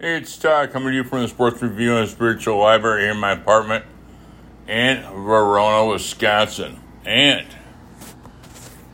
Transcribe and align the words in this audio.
It's 0.00 0.36
Todd 0.36 0.70
coming 0.70 0.90
to 0.90 0.94
you 0.94 1.02
from 1.02 1.22
the 1.22 1.28
Sports 1.28 1.60
Review 1.60 1.96
and 1.96 2.08
Spiritual 2.08 2.58
Library 2.58 3.02
here 3.02 3.10
in 3.10 3.16
my 3.16 3.32
apartment 3.32 3.84
in 4.68 5.02
Verona, 5.02 5.90
Wisconsin. 5.90 6.78
And 7.04 7.48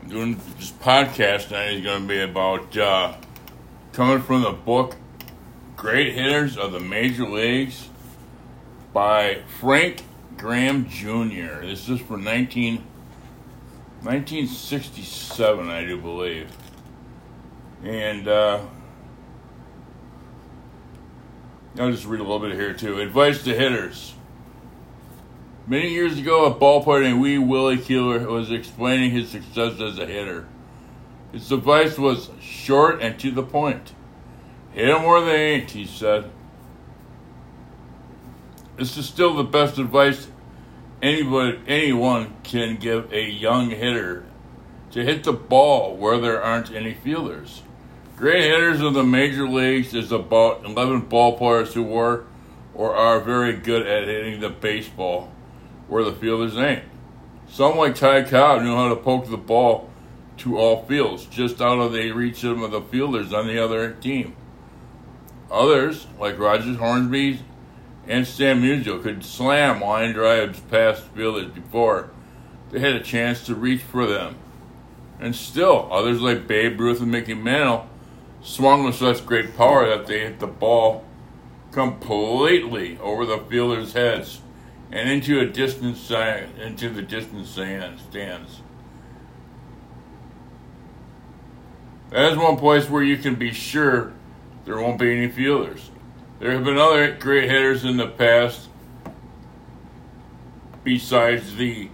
doing 0.07 0.41
this 0.57 0.71
podcast 0.71 1.49
tonight 1.49 1.73
is 1.73 1.83
going 1.83 2.01
to 2.01 2.07
be 2.07 2.21
about 2.21 2.75
uh, 2.75 3.17
coming 3.93 4.19
from 4.19 4.41
the 4.41 4.51
book 4.51 4.95
Great 5.75 6.15
Hitters 6.15 6.57
of 6.57 6.71
the 6.71 6.79
Major 6.79 7.29
Leagues 7.29 7.87
by 8.91 9.43
Frank 9.59 10.01
Graham 10.37 10.89
Jr. 10.89 11.67
This 11.67 11.87
is 11.87 12.01
for 12.01 12.17
19, 12.17 12.77
1967, 14.01 15.69
I 15.69 15.85
do 15.85 16.01
believe. 16.01 16.51
And 17.83 18.27
uh, 18.27 18.61
I'll 21.77 21.91
just 21.91 22.05
read 22.05 22.21
a 22.21 22.23
little 22.23 22.39
bit 22.39 22.53
here 22.53 22.73
too. 22.73 22.99
Advice 22.99 23.43
to 23.43 23.53
hitters. 23.53 24.13
Many 25.67 25.89
years 25.89 26.17
ago, 26.17 26.45
a 26.45 26.51
ball 26.51 26.83
player 26.83 27.03
named 27.03 27.19
Wee 27.19 27.37
Willie 27.37 27.77
Keeler 27.77 28.19
was 28.27 28.51
explaining 28.51 29.11
his 29.11 29.29
success 29.29 29.81
as 29.81 29.97
a 29.97 30.05
hitter. 30.05 30.47
His 31.31 31.51
advice 31.51 31.97
was 31.97 32.29
short 32.39 33.01
and 33.01 33.19
to 33.19 33.31
the 33.31 33.43
point. 33.43 33.93
"Hit 34.71 34.85
Hit 34.85 34.95
'em 34.95 35.03
where 35.03 35.25
they 35.25 35.53
ain't, 35.53 35.71
he 35.71 35.85
said. 35.85 36.31
This 38.77 38.95
is 38.97 39.05
still 39.05 39.33
the 39.33 39.43
best 39.43 39.77
advice 39.77 40.27
anybody, 41.01 41.59
anyone 41.67 42.33
can 42.43 42.77
give 42.77 43.11
a 43.11 43.29
young 43.29 43.69
hitter 43.69 44.23
to 44.91 45.03
hit 45.03 45.23
the 45.23 45.33
ball 45.33 45.95
where 45.95 46.17
there 46.19 46.41
aren't 46.41 46.71
any 46.71 46.93
fielders. 46.93 47.63
Great 48.15 48.43
hitters 48.43 48.79
of 48.79 48.93
the 48.93 49.03
major 49.03 49.45
leagues 49.45 49.93
is 49.93 50.09
about 50.09 50.63
11 50.63 51.01
ball 51.01 51.37
players 51.37 51.73
who 51.73 51.83
were 51.83 52.23
or 52.73 52.95
are 52.95 53.19
very 53.19 53.51
good 53.51 53.85
at 53.85 54.07
hitting 54.07 54.39
the 54.39 54.49
baseball 54.49 55.29
where 55.89 56.05
the 56.05 56.13
fielders 56.13 56.55
ain't. 56.55 56.85
Some, 57.49 57.75
like 57.75 57.95
Ty 57.95 58.23
Cobb, 58.23 58.61
knew 58.61 58.73
how 58.73 58.87
to 58.87 58.95
poke 58.95 59.29
the 59.29 59.35
ball 59.35 59.89
to 60.37 60.57
all 60.57 60.85
fields, 60.85 61.25
just 61.25 61.61
out 61.61 61.79
of 61.79 61.91
the 61.91 62.13
reach 62.13 62.45
of 62.45 62.71
the 62.71 62.81
fielders 62.81 63.33
on 63.33 63.47
the 63.47 63.59
other 63.59 63.91
team. 63.91 64.33
Others, 65.51 66.07
like 66.17 66.39
Rogers 66.39 66.77
Hornsby 66.77 67.41
and 68.07 68.25
Stan 68.25 68.61
Musial, 68.61 69.03
could 69.03 69.25
slam 69.25 69.81
line 69.81 70.13
drives 70.13 70.61
past 70.61 71.03
fielders 71.15 71.51
before 71.51 72.11
they 72.71 72.79
had 72.79 72.95
a 72.95 73.03
chance 73.03 73.45
to 73.45 73.55
reach 73.55 73.81
for 73.81 74.05
them. 74.05 74.37
And 75.19 75.35
still, 75.35 75.89
others 75.91 76.21
like 76.21 76.47
Babe 76.47 76.79
Ruth 76.79 77.01
and 77.01 77.11
Mickey 77.11 77.33
Mantle 77.33 77.89
swung 78.45 78.83
with 78.83 78.95
such 78.95 79.25
great 79.25 79.57
power 79.57 79.89
that 79.89 80.05
they 80.05 80.19
hit 80.19 80.39
the 80.39 80.47
ball 80.47 81.03
completely 81.71 82.97
over 82.99 83.25
the 83.25 83.39
fielders' 83.49 83.93
heads 83.93 84.39
and 84.91 85.09
into 85.09 85.39
a 85.39 85.45
distant 85.47 85.97
side, 85.97 86.47
uh, 86.57 86.61
into 86.61 86.89
the 86.89 87.01
distant 87.01 87.47
stands. 87.47 88.61
That 92.11 92.31
is 92.31 92.37
one 92.37 92.55
place 92.55 92.87
where 92.87 93.03
you 93.03 93.17
can 93.17 93.35
be 93.35 93.51
sure 93.51 94.13
there 94.63 94.77
won't 94.77 94.99
be 94.99 95.11
any 95.11 95.27
fielders. 95.27 95.89
There 96.39 96.51
have 96.51 96.63
been 96.63 96.77
other 96.77 97.15
great 97.15 97.49
hitters 97.49 97.83
in 97.83 97.97
the 97.97 98.07
past 98.07 98.69
besides 100.83 101.55
the 101.55 101.89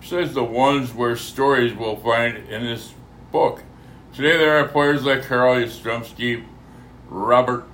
besides 0.00 0.32
the 0.32 0.42
ones 0.42 0.94
where 0.94 1.16
stories 1.16 1.74
we'll 1.74 1.96
find 1.96 2.36
in 2.48 2.64
this 2.64 2.94
book. 3.30 3.62
Today 4.14 4.36
there 4.36 4.58
are 4.58 4.68
players 4.68 5.02
like 5.04 5.24
Carl 5.24 5.56
Yastrzemski, 5.56 6.44
Robert 7.08 7.66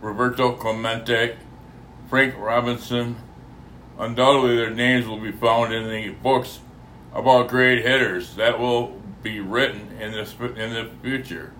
Roberto 0.00 0.50
Clemente, 0.54 1.36
Frank 2.10 2.34
Robinson. 2.36 3.14
Undoubtedly, 3.96 4.56
their 4.56 4.70
names 4.70 5.06
will 5.06 5.20
be 5.20 5.30
found 5.30 5.72
in 5.72 5.88
the 5.88 6.08
books 6.14 6.58
about 7.14 7.46
great 7.46 7.84
hitters 7.84 8.34
that 8.34 8.58
will 8.58 9.00
be 9.22 9.38
written 9.38 9.92
in 10.00 10.10
the 10.10 10.54
in 10.56 10.74
the 10.74 10.90
future. 11.00 11.52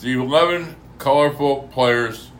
The 0.00 0.14
eleven 0.14 0.74
colorful 0.98 1.68
players 1.72 2.32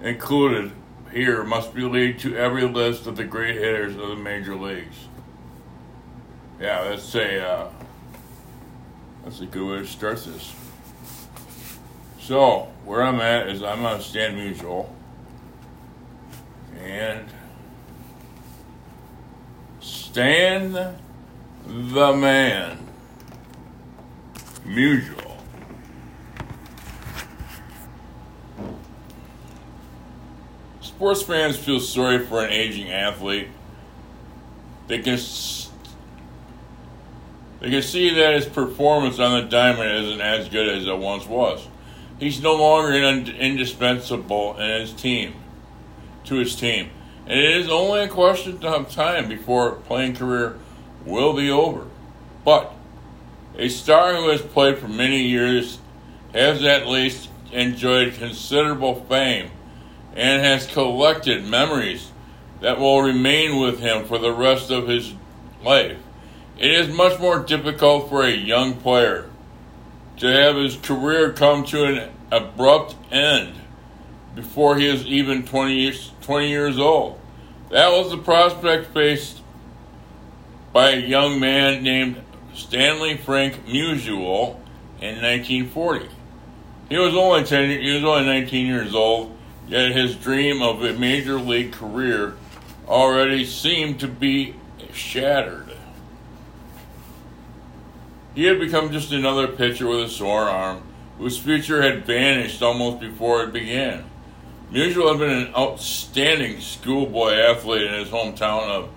included 0.00 0.72
here 1.12 1.44
must 1.44 1.74
be 1.74 1.82
lead 1.82 2.18
to 2.20 2.34
every 2.34 2.66
list 2.66 3.06
of 3.06 3.16
the 3.16 3.24
great 3.24 3.56
hitters 3.56 3.96
of 3.96 4.08
the 4.08 4.16
major 4.16 4.56
leagues. 4.56 4.96
Yeah, 6.58 6.80
let's 6.80 7.02
say. 7.02 7.38
Uh, 7.38 7.68
that's 9.24 9.40
a 9.40 9.46
good 9.46 9.68
way 9.68 9.78
to 9.78 9.86
start 9.86 10.24
this. 10.24 10.54
So, 12.20 12.68
where 12.84 13.02
I'm 13.02 13.20
at 13.20 13.48
is 13.48 13.62
I'm 13.62 13.84
on 13.84 14.00
Stan 14.00 14.36
Musial. 14.36 14.88
And 16.80 17.26
Stan 19.80 20.72
the 21.66 22.12
Man 22.14 22.78
Musial. 24.64 25.36
Sports 30.80 31.22
fans 31.22 31.56
feel 31.56 31.80
sorry 31.80 32.18
for 32.18 32.44
an 32.44 32.50
aging 32.50 32.90
athlete. 32.90 33.48
They 34.86 34.98
can 34.98 35.16
they 37.60 37.70
can 37.70 37.82
see 37.82 38.14
that 38.14 38.34
his 38.34 38.46
performance 38.46 39.18
on 39.18 39.40
the 39.40 39.48
diamond 39.48 40.06
isn't 40.06 40.20
as 40.20 40.48
good 40.48 40.68
as 40.68 40.86
it 40.86 40.98
once 40.98 41.26
was. 41.26 41.66
He's 42.18 42.42
no 42.42 42.54
longer 42.56 42.94
indispensable 42.94 44.58
in 44.58 44.80
his 44.80 44.92
team, 44.92 45.34
to 46.24 46.36
his 46.36 46.54
team, 46.54 46.90
and 47.26 47.38
it 47.38 47.56
is 47.56 47.68
only 47.68 48.00
a 48.00 48.08
question 48.08 48.64
of 48.64 48.90
time 48.90 49.28
before 49.28 49.72
playing 49.72 50.16
career 50.16 50.58
will 51.04 51.32
be 51.32 51.50
over. 51.50 51.86
But 52.44 52.72
a 53.56 53.68
star 53.68 54.14
who 54.14 54.28
has 54.28 54.42
played 54.42 54.78
for 54.78 54.88
many 54.88 55.22
years 55.22 55.78
has 56.32 56.62
at 56.64 56.86
least 56.86 57.28
enjoyed 57.52 58.14
considerable 58.14 59.04
fame 59.06 59.50
and 60.14 60.42
has 60.42 60.66
collected 60.66 61.44
memories 61.44 62.10
that 62.60 62.78
will 62.78 63.02
remain 63.02 63.58
with 63.60 63.80
him 63.80 64.04
for 64.04 64.18
the 64.18 64.32
rest 64.32 64.70
of 64.70 64.88
his 64.88 65.14
life. 65.62 65.98
It 66.60 66.72
is 66.72 66.94
much 66.94 67.18
more 67.18 67.38
difficult 67.38 68.10
for 68.10 68.22
a 68.22 68.30
young 68.30 68.74
player 68.74 69.30
to 70.18 70.26
have 70.26 70.56
his 70.56 70.76
career 70.76 71.32
come 71.32 71.64
to 71.64 71.84
an 71.84 72.10
abrupt 72.30 72.96
end 73.10 73.54
before 74.34 74.76
he 74.76 74.86
is 74.86 75.06
even 75.06 75.46
20 75.46 75.72
years, 75.72 76.12
20 76.20 76.50
years 76.50 76.78
old. 76.78 77.18
That 77.70 77.90
was 77.92 78.10
the 78.10 78.18
prospect 78.18 78.92
faced 78.92 79.40
by 80.70 80.90
a 80.90 81.00
young 81.00 81.40
man 81.40 81.82
named 81.82 82.22
Stanley 82.54 83.16
Frank 83.16 83.66
Musial 83.66 84.56
in 85.00 85.16
1940. 85.22 86.10
He 86.90 86.98
was 86.98 87.14
only 87.14 87.44
10, 87.44 87.70
he 87.80 87.94
was 87.94 88.04
only 88.04 88.26
19 88.26 88.66
years 88.66 88.94
old, 88.94 89.34
yet 89.66 89.92
his 89.92 90.14
dream 90.14 90.60
of 90.60 90.84
a 90.84 90.92
major 90.92 91.38
league 91.40 91.72
career 91.72 92.34
already 92.86 93.46
seemed 93.46 94.00
to 94.00 94.08
be 94.08 94.56
shattered. 94.92 95.69
He 98.34 98.44
had 98.44 98.60
become 98.60 98.92
just 98.92 99.12
another 99.12 99.48
pitcher 99.48 99.86
with 99.88 100.00
a 100.00 100.08
sore 100.08 100.44
arm, 100.44 100.82
whose 101.18 101.38
future 101.38 101.82
had 101.82 102.06
vanished 102.06 102.62
almost 102.62 103.00
before 103.00 103.42
it 103.42 103.52
began. 103.52 104.04
Musial 104.72 105.10
had 105.10 105.18
been 105.18 105.30
an 105.30 105.54
outstanding 105.54 106.60
schoolboy 106.60 107.32
athlete 107.32 107.82
in 107.82 107.94
his 107.94 108.08
hometown 108.08 108.68
of 108.68 108.88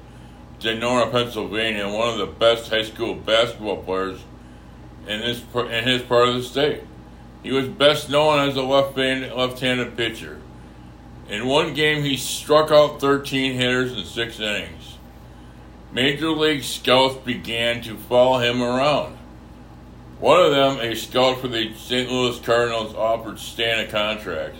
Donora, 0.60 1.12
Pennsylvania, 1.12 1.90
one 1.90 2.10
of 2.10 2.20
the 2.20 2.28
best 2.28 2.70
high 2.70 2.84
school 2.84 3.16
basketball 3.16 3.78
players 3.78 4.20
in 5.08 5.20
this 5.20 5.42
in 5.56 5.84
his 5.84 6.04
part 6.04 6.30
of 6.30 6.36
the 6.36 6.44
state. 6.44 6.84
He 7.42 7.52
was 7.52 7.68
best 7.68 8.10
known 8.10 8.48
as 8.48 8.56
a 8.56 8.62
left-handed 8.62 9.98
pitcher. 9.98 10.40
In 11.28 11.48
one 11.48 11.74
game, 11.74 12.04
he 12.04 12.16
struck 12.16 12.72
out 12.72 13.02
13 13.02 13.54
hitters 13.54 13.92
in 13.92 14.06
six 14.06 14.40
innings. 14.40 14.98
Major 15.92 16.30
league 16.30 16.64
scouts 16.64 17.18
began 17.18 17.82
to 17.82 17.98
follow 17.98 18.40
him 18.40 18.62
around. 18.62 19.18
One 20.24 20.40
of 20.40 20.52
them, 20.52 20.80
a 20.80 20.96
scout 20.96 21.42
for 21.42 21.50
the 21.50 21.74
St. 21.74 22.10
Louis 22.10 22.40
Cardinals, 22.40 22.96
offered 22.96 23.40
Stan 23.40 23.86
a 23.86 23.92
contract. 23.92 24.56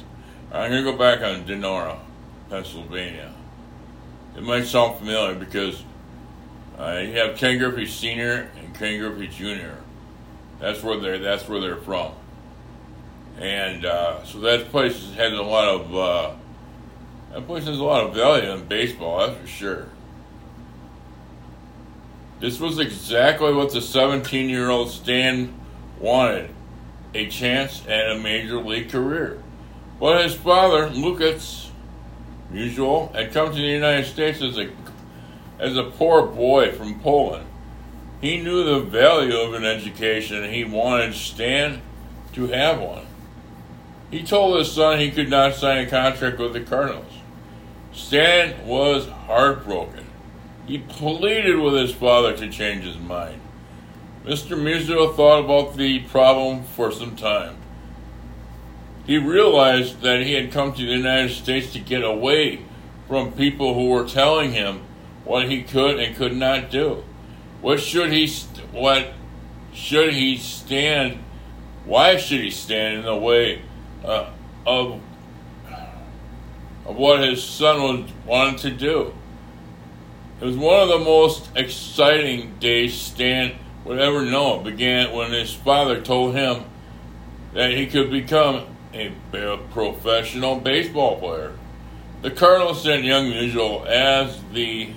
I'm 0.52 0.70
going 0.70 0.84
to 0.84 0.92
go 0.92 0.98
back 0.98 1.22
on 1.22 1.46
Donora, 1.46 2.00
Pennsylvania. 2.50 3.34
It 4.36 4.44
might 4.44 4.66
sound 4.66 5.00
familiar 5.00 5.36
because 5.36 5.82
uh, 6.78 6.98
have 6.98 7.38
Ken 7.38 7.60
Griffey 7.60 7.86
Sr. 7.86 8.50
and 8.60 8.76
Ken 8.76 9.00
Griffey 9.00 9.28
Jr. 9.28 9.76
That's 10.60 10.84
where 10.84 11.00
they're 11.00 11.20
that's 11.20 11.48
where 11.48 11.62
they're 11.62 11.78
from, 11.78 12.12
and 13.40 13.86
uh, 13.86 14.26
so 14.26 14.42
that 14.42 14.70
place 14.70 15.14
has 15.14 15.32
a 15.32 15.42
lot 15.42 15.70
of 15.70 15.96
uh, 15.96 16.32
that 17.32 17.48
place 17.48 17.64
has 17.64 17.80
a 17.80 17.84
lot 17.86 18.04
of 18.04 18.14
value 18.14 18.52
in 18.52 18.66
baseball. 18.66 19.20
That's 19.20 19.40
for 19.40 19.48
sure. 19.48 19.93
This 22.44 22.60
was 22.60 22.78
exactly 22.78 23.54
what 23.54 23.72
the 23.72 23.80
17 23.80 24.50
year 24.50 24.70
old 24.70 24.92
Stan 24.92 25.54
wanted 25.98 26.50
a 27.14 27.30
chance 27.30 27.88
at 27.88 28.12
a 28.12 28.20
major 28.20 28.58
league 28.58 28.90
career. 28.90 29.42
But 29.98 30.24
his 30.24 30.36
father, 30.36 30.90
Lucas, 30.90 31.72
Musial, 32.52 33.16
had 33.16 33.32
come 33.32 33.52
to 33.52 33.56
the 33.56 33.62
United 33.62 34.08
States 34.08 34.42
as 34.42 34.58
a 34.58 34.70
as 35.58 35.78
a 35.78 35.84
poor 35.84 36.28
boy 36.28 36.74
from 36.74 37.00
Poland. 37.00 37.48
He 38.20 38.44
knew 38.44 38.66
the 38.66 38.82
value 38.82 39.38
of 39.38 39.54
an 39.54 39.64
education 39.64 40.44
and 40.44 40.54
he 40.54 40.66
wanted 40.66 41.14
Stan 41.14 41.82
to 42.34 42.48
have 42.48 42.82
one. 42.82 43.06
He 44.12 44.22
told 44.22 44.60
his 44.60 44.70
son 44.70 45.00
he 45.00 45.12
could 45.12 45.30
not 45.30 45.56
sign 45.56 45.86
a 45.86 45.90
contract 45.90 46.40
with 46.40 46.52
the 46.52 46.60
Cardinals. 46.60 47.14
Stan 47.94 48.68
was 48.68 49.08
heartbroken. 49.08 50.03
He 50.66 50.78
pleaded 50.78 51.60
with 51.60 51.74
his 51.74 51.94
father 51.94 52.36
to 52.38 52.50
change 52.50 52.86
his 52.86 52.98
mind. 52.98 53.42
Mr. 54.24 54.58
Musial 54.58 55.14
thought 55.16 55.44
about 55.44 55.76
the 55.76 56.00
problem 56.00 56.64
for 56.64 56.92
some 56.92 57.16
time. 57.16 57.58
He 59.06 59.18
realized 59.18 60.02
that 60.02 60.22
he 60.22 60.34
had 60.34 60.52
come 60.52 60.74
to 60.74 60.86
the 60.86 60.94
United 60.94 61.34
States 61.34 61.74
to 61.74 61.80
get 61.80 62.04
away 62.04 62.62
from 63.10 63.34
people 63.34 63.74
who 63.74 63.90
were 63.90 64.08
telling 64.08 64.54
him 64.54 64.82
what 65.26 65.50
he 65.50 65.62
could 65.62 66.00
and 66.00 66.16
could 66.16 66.36
not 66.36 66.72
do. 66.72 67.04
What 67.62 67.82
should 67.82 68.12
he 68.12 68.28
what 68.72 69.14
should 69.74 70.14
he 70.14 70.38
stand 70.38 71.20
why 71.86 72.16
should 72.16 72.40
he 72.40 72.52
stand 72.52 73.00
in 73.00 73.06
the 73.06 73.16
way 73.16 73.62
uh, 74.06 74.30
of 74.66 75.02
of 76.86 76.96
what 76.96 77.22
his 77.22 77.44
son 77.44 77.82
was 77.82 78.12
wanted 78.26 78.58
to 78.60 78.72
do? 78.72 79.14
It 80.44 80.48
was 80.48 80.58
one 80.58 80.82
of 80.82 80.90
the 80.90 81.00
most 81.00 81.50
exciting 81.56 82.56
days 82.60 82.96
Stan 82.96 83.54
would 83.86 83.98
ever 83.98 84.26
know. 84.26 84.60
It 84.60 84.66
began 84.66 85.14
when 85.14 85.32
his 85.32 85.54
father 85.54 86.02
told 86.02 86.36
him 86.36 86.66
that 87.54 87.72
he 87.72 87.88
could 87.88 88.12
become 88.12 88.66
a 88.94 89.14
professional 89.72 90.60
baseball 90.60 91.18
player. 91.18 91.54
The 92.24 92.32
Cardinals 92.32 92.84
sent 92.84 93.06
young 93.06 93.28
Musial 93.28 93.88
as 93.88 94.38
the 94.52 94.90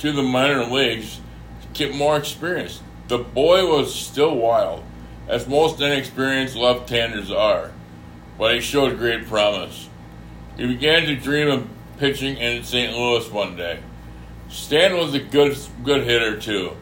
to 0.00 0.12
the 0.12 0.22
minor 0.22 0.64
leagues 0.64 1.22
to 1.62 1.68
get 1.68 1.96
more 1.96 2.18
experience. 2.18 2.82
The 3.08 3.16
boy 3.16 3.66
was 3.66 3.94
still 3.94 4.36
wild, 4.36 4.84
as 5.26 5.48
most 5.48 5.80
inexperienced 5.80 6.54
left-handers 6.54 7.30
are, 7.30 7.72
but 8.36 8.54
he 8.54 8.60
showed 8.60 8.98
great 8.98 9.26
promise. 9.26 9.88
He 10.58 10.66
began 10.66 11.06
to 11.06 11.16
dream 11.16 11.48
of 11.48 11.66
pitching 12.00 12.38
in 12.38 12.64
St. 12.64 12.96
Louis 12.96 13.30
one 13.30 13.56
day. 13.56 13.78
Stan 14.48 14.96
was 14.96 15.14
a 15.14 15.20
good 15.20 15.56
good 15.84 16.04
hitter 16.04 16.40
too. 16.40 16.72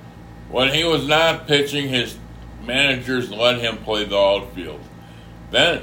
When 0.49 0.73
he 0.73 0.85
was 0.85 1.06
not 1.06 1.47
pitching, 1.47 1.88
his 1.88 2.17
managers 2.65 3.31
let 3.31 3.59
him 3.59 3.79
play 3.79 4.05
the 4.05 4.17
outfield. 4.17 4.81
Then, 5.50 5.82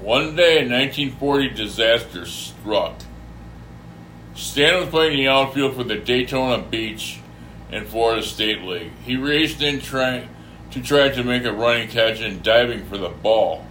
one 0.00 0.36
day 0.36 0.62
in 0.62 0.70
1940, 0.70 1.50
disaster 1.50 2.24
struck. 2.24 3.02
Stan 4.34 4.80
was 4.80 4.88
playing 4.88 5.16
the 5.16 5.28
outfield 5.28 5.74
for 5.74 5.84
the 5.84 5.96
Daytona 5.96 6.62
Beach 6.62 7.18
and 7.70 7.86
Florida 7.86 8.22
State 8.22 8.62
League. 8.62 8.92
He 9.04 9.16
raced 9.16 9.60
in 9.60 9.80
trying 9.80 10.28
to 10.70 10.82
try 10.82 11.08
to 11.08 11.24
make 11.24 11.44
a 11.44 11.52
running 11.52 11.88
catch 11.88 12.20
and 12.20 12.42
diving 12.42 12.86
for 12.86 12.96
the 12.96 13.08
ball. 13.08 13.66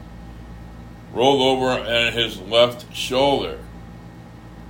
Rolled 1.14 1.42
over 1.42 1.70
on 1.70 2.12
his 2.12 2.42
left 2.42 2.94
shoulder. 2.94 3.60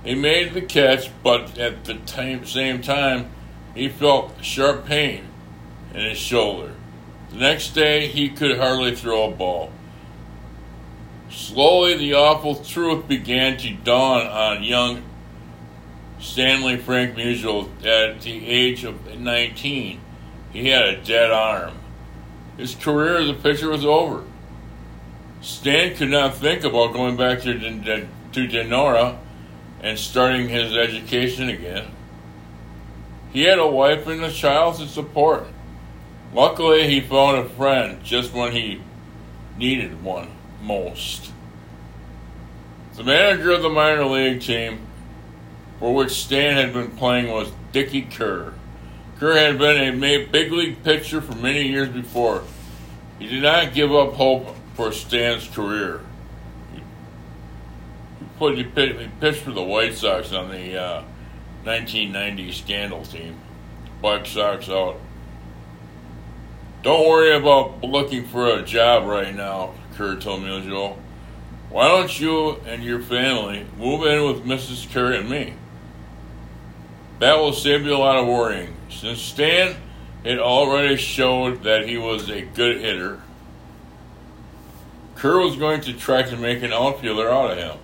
He 0.06 0.14
made 0.14 0.54
the 0.54 0.62
catch, 0.62 1.10
but 1.24 1.58
at 1.58 1.84
the 1.84 1.98
same 2.44 2.80
time, 2.80 3.28
he 3.74 3.88
felt 3.88 4.32
sharp 4.40 4.86
pain 4.86 5.24
in 5.92 6.00
his 6.00 6.16
shoulder. 6.16 6.74
The 7.30 7.38
next 7.38 7.70
day, 7.70 8.06
he 8.06 8.28
could 8.28 8.56
hardly 8.56 8.94
throw 8.94 9.28
a 9.28 9.34
ball. 9.34 9.72
Slowly, 11.28 11.96
the 11.96 12.14
awful 12.14 12.54
truth 12.54 13.08
began 13.08 13.56
to 13.58 13.74
dawn 13.74 14.28
on 14.28 14.62
young 14.62 15.02
Stanley 16.20 16.76
Frank 16.76 17.16
Musial 17.16 17.68
at 17.84 18.20
the 18.20 18.46
age 18.46 18.84
of 18.84 19.18
19. 19.18 20.00
He 20.52 20.68
had 20.68 20.84
a 20.84 21.02
dead 21.02 21.32
arm. 21.32 21.74
His 22.56 22.76
career 22.76 23.18
as 23.18 23.28
a 23.28 23.34
pitcher 23.34 23.70
was 23.70 23.84
over. 23.84 24.22
Stan 25.40 25.96
could 25.96 26.10
not 26.10 26.36
think 26.36 26.62
about 26.62 26.92
going 26.92 27.16
back 27.16 27.42
to, 27.42 27.58
to 27.58 28.48
Donora 28.48 29.18
and 29.86 29.96
starting 29.96 30.48
his 30.48 30.76
education 30.76 31.48
again. 31.48 31.86
He 33.32 33.42
had 33.42 33.60
a 33.60 33.66
wife 33.68 34.08
and 34.08 34.24
a 34.24 34.32
child 34.32 34.78
to 34.78 34.88
support. 34.88 35.46
Luckily, 36.34 36.88
he 36.88 37.00
found 37.00 37.38
a 37.38 37.48
friend 37.50 38.02
just 38.02 38.32
when 38.32 38.50
he 38.50 38.80
needed 39.56 40.02
one 40.02 40.28
most. 40.60 41.30
The 42.96 43.04
manager 43.04 43.52
of 43.52 43.62
the 43.62 43.68
minor 43.68 44.06
league 44.06 44.40
team 44.40 44.80
for 45.78 45.94
which 45.94 46.10
Stan 46.10 46.56
had 46.56 46.72
been 46.72 46.90
playing 46.96 47.28
was 47.28 47.52
Dickie 47.70 48.08
Kerr. 48.10 48.54
Kerr 49.20 49.36
had 49.36 49.56
been 49.56 50.02
a 50.02 50.24
big 50.24 50.50
league 50.50 50.82
pitcher 50.82 51.20
for 51.20 51.36
many 51.36 51.68
years 51.68 51.90
before. 51.90 52.42
He 53.20 53.28
did 53.28 53.42
not 53.44 53.72
give 53.72 53.94
up 53.94 54.14
hope 54.14 54.56
for 54.74 54.90
Stan's 54.90 55.46
career 55.46 56.00
put 58.38 58.56
he 58.56 58.64
pitched 58.64 59.40
for 59.40 59.52
the 59.52 59.62
White 59.62 59.94
Sox 59.94 60.32
on 60.32 60.50
the 60.50 60.80
uh, 60.80 61.02
1990 61.64 62.52
scandal 62.52 63.04
team. 63.04 63.36
Black 64.00 64.26
Sox 64.26 64.68
out. 64.68 65.00
Don't 66.82 67.08
worry 67.08 67.34
about 67.34 67.82
looking 67.82 68.24
for 68.26 68.46
a 68.46 68.62
job 68.62 69.06
right 69.06 69.34
now, 69.34 69.74
Kerr 69.94 70.16
told 70.16 70.42
Musial. 70.42 70.96
Why 71.70 71.88
don't 71.88 72.20
you 72.20 72.60
and 72.66 72.84
your 72.84 73.00
family 73.00 73.66
move 73.76 74.06
in 74.06 74.24
with 74.24 74.44
Mrs. 74.44 74.92
Kerr 74.92 75.12
and 75.14 75.28
me? 75.28 75.54
That 77.18 77.38
will 77.38 77.52
save 77.52 77.84
you 77.84 77.94
a 77.94 77.98
lot 77.98 78.16
of 78.16 78.26
worrying. 78.26 78.76
Since 78.88 79.20
Stan 79.20 79.76
had 80.24 80.38
already 80.38 80.96
showed 80.96 81.64
that 81.64 81.88
he 81.88 81.96
was 81.96 82.28
a 82.28 82.42
good 82.42 82.80
hitter, 82.80 83.20
Kerr 85.16 85.40
was 85.40 85.56
going 85.56 85.80
to 85.82 85.92
try 85.94 86.22
to 86.22 86.36
make 86.36 86.62
an 86.62 86.72
outfielder 86.72 87.30
out 87.30 87.52
of 87.52 87.58
him. 87.58 87.78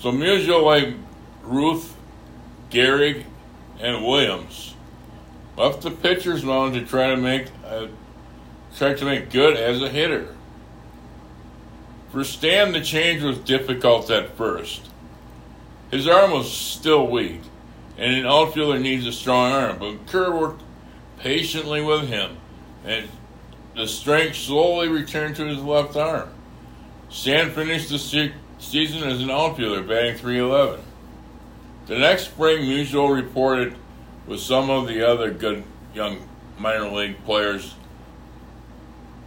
So 0.00 0.12
Musial 0.12 0.62
like 0.62 0.94
Ruth, 1.42 1.96
Gehrig, 2.70 3.24
and 3.80 4.04
Williams 4.04 4.74
left 5.56 5.82
the 5.82 5.90
pitcher's 5.90 6.44
mound 6.44 6.74
to 6.74 6.84
try 6.84 7.08
to 7.08 7.16
make 7.16 7.46
a, 7.64 7.88
try 8.76 8.94
to 8.94 9.04
make 9.04 9.30
good 9.30 9.56
as 9.56 9.82
a 9.82 9.88
hitter. 9.88 10.36
For 12.12 12.22
Stan, 12.22 12.72
the 12.72 12.80
change 12.80 13.22
was 13.24 13.38
difficult 13.38 14.08
at 14.08 14.36
first. 14.36 14.88
His 15.90 16.06
arm 16.06 16.30
was 16.30 16.52
still 16.52 17.06
weak, 17.08 17.40
and 17.96 18.14
an 18.14 18.24
outfielder 18.24 18.78
needs 18.78 19.04
a 19.04 19.12
strong 19.12 19.50
arm, 19.50 19.78
but 19.78 20.06
Kerr 20.06 20.30
worked 20.30 20.62
patiently 21.18 21.82
with 21.82 22.08
him, 22.08 22.36
and 22.84 23.08
the 23.74 23.88
strength 23.88 24.36
slowly 24.36 24.88
returned 24.88 25.34
to 25.36 25.46
his 25.46 25.58
left 25.58 25.96
arm. 25.96 26.30
Stan 27.08 27.50
finished 27.50 27.88
the 27.88 27.98
season 28.58 29.08
as 29.08 29.22
an 29.22 29.30
outfielder, 29.30 29.82
batting 29.82 30.16
311. 30.16 30.84
The 31.86 31.98
next 31.98 32.26
spring, 32.26 32.64
Musial 32.64 33.14
reported 33.14 33.74
with 34.26 34.40
some 34.40 34.68
of 34.68 34.86
the 34.86 35.08
other 35.08 35.30
good 35.30 35.64
young 35.94 36.28
minor 36.58 36.88
league 36.88 37.24
players 37.24 37.74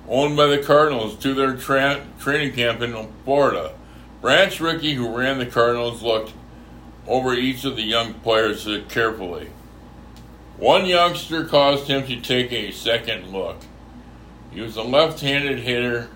owned 0.08 0.36
by 0.36 0.48
the 0.48 0.60
Cardinals 0.60 1.16
to 1.20 1.34
their 1.34 1.56
tra- 1.56 2.06
training 2.20 2.54
camp 2.54 2.82
in 2.82 3.12
Florida. 3.24 3.74
Branch 4.22 4.60
Rickey, 4.60 4.94
who 4.94 5.18
ran 5.18 5.40
the 5.40 5.46
Cardinals, 5.46 6.04
looked 6.04 6.34
over 7.08 7.34
each 7.34 7.66
of 7.66 7.76
the 7.76 7.84
young 7.84 8.14
players 8.16 8.68
carefully. 8.90 9.50
One 10.58 10.86
youngster 10.86 11.46
caused 11.46 11.88
him 11.88 12.06
to 12.06 12.22
take 12.22 12.52
a 12.52 12.72
second 12.72 13.32
look. 13.32 13.58
He 14.52 14.62
was 14.62 14.76
a 14.76 14.84
left 14.84 15.22
handed 15.22 15.60
hitter, 15.60 16.10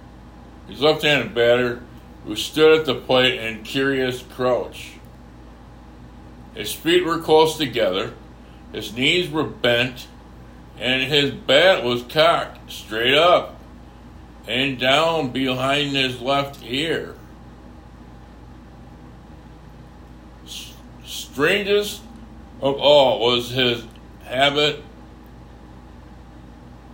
he's 0.68 0.82
left 0.82 1.02
handed 1.02 1.34
batter 1.34 1.82
who 2.26 2.36
stood 2.36 2.80
at 2.80 2.86
the 2.86 2.96
plate 2.96 3.40
in 3.40 3.64
curious 3.64 4.22
crouch. 4.22 4.94
His 6.56 6.74
feet 6.74 7.06
were 7.06 7.20
close 7.20 7.58
together, 7.58 8.14
his 8.72 8.94
knees 8.94 9.30
were 9.30 9.44
bent, 9.44 10.08
and 10.80 11.04
his 11.04 11.32
bat 11.32 11.84
was 11.84 12.04
cocked 12.04 12.72
straight 12.72 13.14
up 13.14 13.60
and 14.48 14.80
down 14.80 15.32
behind 15.32 15.92
his 15.92 16.22
left 16.22 16.64
ear. 16.64 17.16
Strangest 21.06 22.02
of 22.62 22.78
all 22.78 23.20
was 23.20 23.52
his 23.52 23.84
habit 24.24 24.82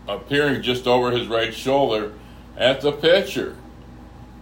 appearing 0.08 0.62
just 0.62 0.88
over 0.88 1.12
his 1.12 1.28
right 1.28 1.54
shoulder 1.54 2.14
at 2.58 2.82
the 2.82 2.92
pitcher. 2.92 3.56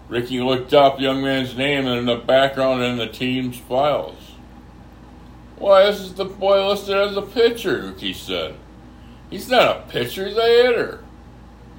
Rickey 0.10 0.42
looked 0.42 0.74
up 0.74 0.98
the 0.98 1.04
young 1.04 1.22
man's 1.22 1.56
name 1.56 1.86
in 1.86 2.06
the 2.06 2.16
background 2.16 2.82
in 2.82 2.98
the 2.98 3.08
team's 3.08 3.58
files. 3.58 4.32
Why, 5.58 5.86
this 5.86 6.00
is 6.00 6.16
the 6.16 6.26
boy 6.26 6.68
listed 6.68 6.98
as 6.98 7.16
a 7.16 7.22
pitcher, 7.22 7.84
Rickey 7.84 8.14
said. 8.14 8.56
He's 9.30 9.50
not 9.50 9.78
a 9.78 9.82
pitcher, 9.90 10.28
he's 10.28 10.38
a 10.38 10.64
hitter. 10.64 11.04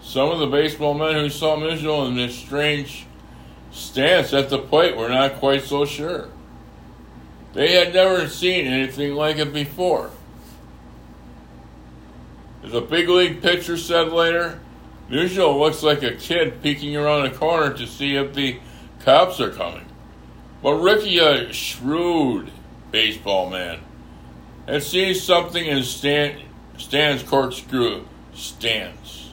Some 0.00 0.30
of 0.30 0.38
the 0.38 0.46
baseball 0.46 0.94
men 0.94 1.14
who 1.14 1.28
saw 1.28 1.56
Mitchell 1.56 2.06
in 2.06 2.16
this 2.16 2.36
strange 2.36 3.06
stance 3.72 4.32
at 4.32 4.48
the 4.48 4.58
plate 4.58 4.96
were 4.96 5.08
not 5.08 5.36
quite 5.36 5.64
so 5.64 5.84
sure. 5.84 6.28
They 7.52 7.72
had 7.72 7.92
never 7.92 8.28
seen 8.28 8.66
anything 8.66 9.14
like 9.14 9.38
it 9.38 9.52
before. 9.52 10.10
As 12.62 12.74
a 12.74 12.80
big 12.80 13.08
league 13.08 13.42
pitcher 13.42 13.76
said 13.76 14.12
later, 14.12 14.60
Musial 15.10 15.58
looks 15.58 15.82
like 15.82 16.04
a 16.04 16.14
kid 16.14 16.62
peeking 16.62 16.96
around 16.96 17.26
a 17.26 17.34
corner 17.34 17.74
to 17.74 17.86
see 17.86 18.14
if 18.14 18.32
the 18.32 18.60
cops 19.00 19.40
are 19.40 19.50
coming. 19.50 19.86
But 20.62 20.74
Rickey, 20.74 21.18
a 21.18 21.52
shrewd 21.52 22.52
baseball 22.92 23.50
man, 23.50 23.80
and 24.68 24.80
sees 24.80 25.20
something 25.20 25.66
in 25.66 25.82
Stan, 25.82 26.40
Stan's 26.78 27.24
corkscrew 27.24 28.04
stance. 28.34 29.32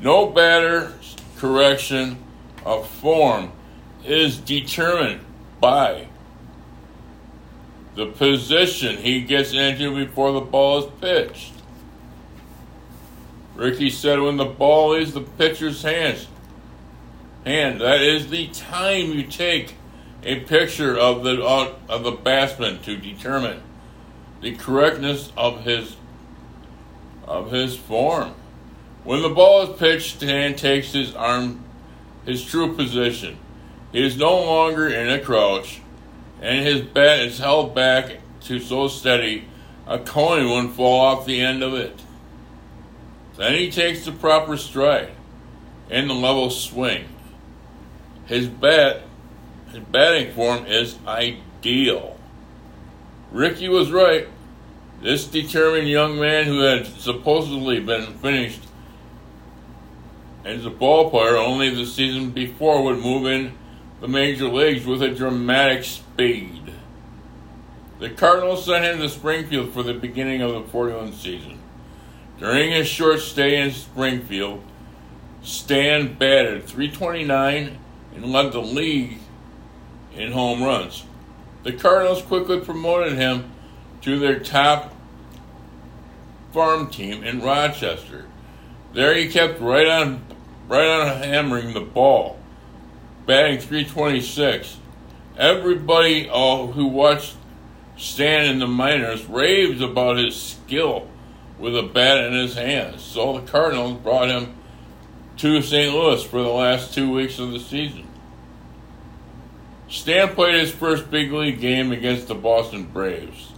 No 0.00 0.26
batter 0.26 0.94
correction 1.36 2.18
of 2.64 2.88
form 2.88 3.52
is 4.04 4.38
determined 4.38 5.20
by 5.60 6.08
the 7.94 8.06
position 8.06 8.96
he 8.96 9.20
gets 9.20 9.52
into 9.52 9.94
before 9.94 10.32
the 10.32 10.40
ball 10.40 10.84
is 10.84 10.90
pitched. 11.00 11.59
Rickey 13.60 13.90
said 13.90 14.18
when 14.18 14.38
the 14.38 14.46
ball 14.46 14.94
is 14.94 15.12
the 15.12 15.20
pitcher's 15.20 15.82
hands, 15.82 16.28
hand, 17.44 17.82
that 17.82 18.00
is 18.00 18.30
the 18.30 18.46
time 18.48 19.12
you 19.12 19.22
take 19.22 19.74
a 20.22 20.40
picture 20.40 20.96
of 20.96 21.24
the 21.24 21.44
uh, 21.44 21.74
of 21.86 22.02
the 22.02 22.12
batsman 22.12 22.80
to 22.84 22.96
determine 22.96 23.62
the 24.40 24.56
correctness 24.56 25.30
of 25.36 25.64
his 25.64 25.96
of 27.26 27.50
his 27.50 27.76
form. 27.76 28.32
When 29.04 29.20
the 29.20 29.28
ball 29.28 29.70
is 29.70 29.78
pitched, 29.78 30.16
Stan 30.16 30.56
takes 30.56 30.92
his 30.92 31.14
arm 31.14 31.62
his 32.24 32.42
true 32.42 32.74
position. 32.74 33.36
He 33.92 34.02
is 34.02 34.16
no 34.16 34.42
longer 34.42 34.88
in 34.88 35.10
a 35.10 35.20
crouch, 35.20 35.82
and 36.40 36.66
his 36.66 36.80
bat 36.80 37.26
is 37.26 37.38
held 37.38 37.74
back 37.74 38.20
to 38.44 38.58
so 38.58 38.88
steady 38.88 39.44
a 39.86 39.98
coin 39.98 40.48
wouldn't 40.48 40.76
fall 40.76 41.00
off 41.00 41.26
the 41.26 41.42
end 41.42 41.62
of 41.62 41.74
it. 41.74 42.00
Then 43.40 43.54
he 43.54 43.70
takes 43.70 44.04
the 44.04 44.12
proper 44.12 44.58
stride 44.58 45.12
and 45.88 46.10
the 46.10 46.14
level 46.14 46.50
swing. 46.50 47.06
His 48.26 48.46
bat, 48.46 49.00
his 49.70 49.78
batting 49.78 50.34
form 50.34 50.66
is 50.66 50.98
ideal. 51.06 52.18
Rickey 53.32 53.70
was 53.70 53.90
right. 53.90 54.28
This 55.00 55.24
determined 55.24 55.88
young 55.88 56.20
man 56.20 56.44
who 56.44 56.60
had 56.60 56.84
supposedly 56.84 57.80
been 57.80 58.12
finished 58.18 58.60
as 60.44 60.66
a 60.66 60.70
ball 60.70 61.08
player 61.08 61.38
only 61.38 61.74
the 61.74 61.86
season 61.86 62.32
before 62.32 62.84
would 62.84 62.98
move 62.98 63.24
in 63.24 63.54
the 64.02 64.08
major 64.08 64.48
leagues 64.48 64.84
with 64.84 65.00
a 65.00 65.14
dramatic 65.14 65.84
speed. 65.84 66.74
The 68.00 68.10
Cardinals 68.10 68.66
sent 68.66 68.84
him 68.84 68.98
to 68.98 69.08
Springfield 69.08 69.72
for 69.72 69.82
the 69.82 69.94
beginning 69.94 70.42
of 70.42 70.52
the 70.52 70.70
41 70.70 71.14
season. 71.14 71.59
During 72.40 72.72
his 72.72 72.88
short 72.88 73.20
stay 73.20 73.60
in 73.60 73.70
Springfield, 73.70 74.64
Stan 75.42 76.14
batted 76.14 76.64
329 76.64 77.78
and 78.14 78.32
led 78.32 78.52
the 78.52 78.62
league 78.62 79.18
in 80.14 80.32
home 80.32 80.62
runs. 80.62 81.04
The 81.64 81.72
Cardinals 81.72 82.22
quickly 82.22 82.58
promoted 82.60 83.12
him 83.12 83.50
to 84.00 84.18
their 84.18 84.40
top 84.40 84.94
farm 86.54 86.88
team 86.88 87.22
in 87.22 87.42
Rochester. 87.42 88.24
There 88.94 89.14
he 89.14 89.28
kept 89.28 89.60
right 89.60 89.86
on 89.86 90.24
right 90.66 90.88
on 90.88 91.22
hammering 91.22 91.74
the 91.74 91.80
ball, 91.82 92.38
batting 93.26 93.58
326. 93.58 94.78
Everybody 95.36 96.30
uh, 96.32 96.66
who 96.68 96.86
watched 96.86 97.36
Stan 97.98 98.46
in 98.46 98.60
the 98.60 98.66
minors 98.66 99.26
raves 99.26 99.82
about 99.82 100.16
his 100.16 100.40
skill 100.40 101.09
with 101.60 101.76
a 101.76 101.82
bat 101.82 102.24
in 102.24 102.32
his 102.32 102.54
hand. 102.54 102.98
So 102.98 103.38
the 103.38 103.50
Cardinals 103.50 103.98
brought 103.98 104.30
him 104.30 104.54
to 105.36 105.62
St. 105.62 105.94
Louis 105.94 106.22
for 106.24 106.42
the 106.42 106.48
last 106.48 106.94
two 106.94 107.12
weeks 107.12 107.38
of 107.38 107.52
the 107.52 107.60
season. 107.60 108.06
Stan 109.88 110.34
played 110.34 110.54
his 110.54 110.70
first 110.70 111.10
big 111.10 111.32
league 111.32 111.60
game 111.60 111.92
against 111.92 112.28
the 112.28 112.34
Boston 112.34 112.84
Braves. 112.84 113.52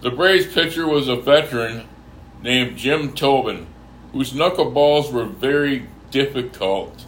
The 0.00 0.10
Braves 0.10 0.52
pitcher 0.52 0.86
was 0.86 1.08
a 1.08 1.16
veteran 1.16 1.88
named 2.42 2.76
Jim 2.76 3.12
Tobin, 3.12 3.66
whose 4.12 4.32
knuckleballs 4.32 5.12
were 5.12 5.24
very 5.24 5.86
difficult 6.10 7.04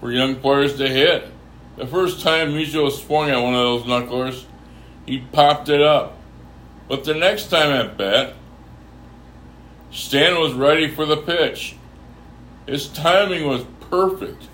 for 0.00 0.10
young 0.10 0.36
players 0.36 0.76
to 0.76 0.88
hit. 0.88 1.28
The 1.76 1.86
first 1.86 2.20
time 2.20 2.52
Musial 2.52 2.90
swung 2.90 3.30
at 3.30 3.42
one 3.42 3.54
of 3.54 3.60
those 3.60 3.82
knucklers, 3.82 4.44
he 5.06 5.18
popped 5.18 5.68
it 5.68 5.82
up. 5.82 6.18
But 6.88 7.04
the 7.04 7.14
next 7.14 7.48
time 7.48 7.70
at 7.70 7.96
bat, 7.96 8.34
Stan 9.94 10.40
was 10.40 10.52
ready 10.54 10.88
for 10.88 11.06
the 11.06 11.16
pitch. 11.16 11.76
His 12.66 12.88
timing 12.88 13.46
was 13.46 13.64
perfect. 13.88 14.48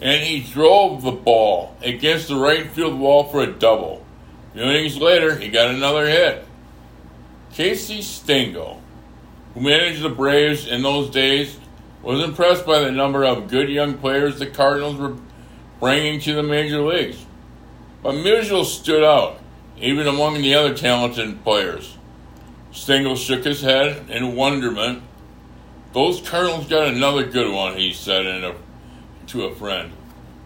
And 0.00 0.24
he 0.24 0.40
drove 0.40 1.02
the 1.02 1.12
ball 1.12 1.76
against 1.82 2.26
the 2.26 2.34
right 2.34 2.68
field 2.68 2.98
wall 2.98 3.28
for 3.28 3.42
a 3.42 3.46
double. 3.46 4.04
A 4.50 4.54
few 4.54 4.62
innings 4.64 4.96
later, 4.96 5.36
he 5.36 5.48
got 5.48 5.72
another 5.72 6.08
hit. 6.08 6.44
Casey 7.52 8.02
Stengel, 8.02 8.82
who 9.54 9.60
managed 9.60 10.02
the 10.02 10.08
Braves 10.08 10.66
in 10.66 10.82
those 10.82 11.08
days, 11.08 11.60
was 12.02 12.24
impressed 12.24 12.66
by 12.66 12.80
the 12.80 12.90
number 12.90 13.24
of 13.24 13.46
good 13.46 13.68
young 13.68 13.98
players 13.98 14.40
the 14.40 14.46
Cardinals 14.46 14.96
were 14.96 15.16
bringing 15.78 16.18
to 16.20 16.34
the 16.34 16.42
major 16.42 16.80
leagues. 16.80 17.24
But 18.02 18.16
Musial 18.16 18.64
stood 18.64 19.04
out, 19.04 19.38
even 19.78 20.08
among 20.08 20.42
the 20.42 20.54
other 20.56 20.74
talented 20.74 21.44
players. 21.44 21.96
Stengel 22.72 23.16
shook 23.16 23.44
his 23.44 23.60
head 23.60 24.10
in 24.10 24.34
wonderment. 24.34 25.02
Those 25.92 26.20
Cardinals 26.20 26.66
got 26.66 26.88
another 26.88 27.26
good 27.26 27.52
one, 27.52 27.76
he 27.76 27.92
said 27.92 28.26
a, 28.26 28.54
to 29.28 29.44
a 29.44 29.54
friend. 29.54 29.92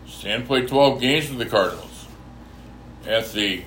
Stan 0.06 0.46
played 0.46 0.68
12 0.68 1.00
games 1.00 1.26
for 1.26 1.34
the 1.34 1.46
Cardinals. 1.46 2.06
At 3.06 3.30
the 3.32 3.62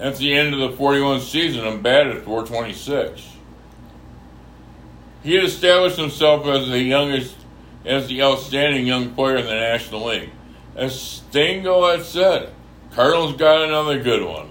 at 0.00 0.16
the 0.16 0.32
end 0.34 0.54
of 0.54 0.60
the 0.60 0.76
41 0.76 1.20
season 1.20 1.66
and 1.66 1.82
batted 1.82 2.24
426. 2.24 3.28
He 5.22 5.34
had 5.34 5.44
established 5.44 5.98
himself 5.98 6.46
as 6.46 6.68
the 6.68 6.80
youngest, 6.80 7.36
as 7.84 8.08
the 8.08 8.22
outstanding 8.22 8.86
young 8.86 9.14
player 9.14 9.36
in 9.36 9.44
the 9.44 9.52
National 9.52 10.06
League. 10.06 10.30
As 10.74 10.98
Stengel 10.98 11.86
had 11.86 12.02
said, 12.02 12.54
Cardinals 12.92 13.34
got 13.36 13.62
another 13.62 14.02
good 14.02 14.24
one. 14.24 14.50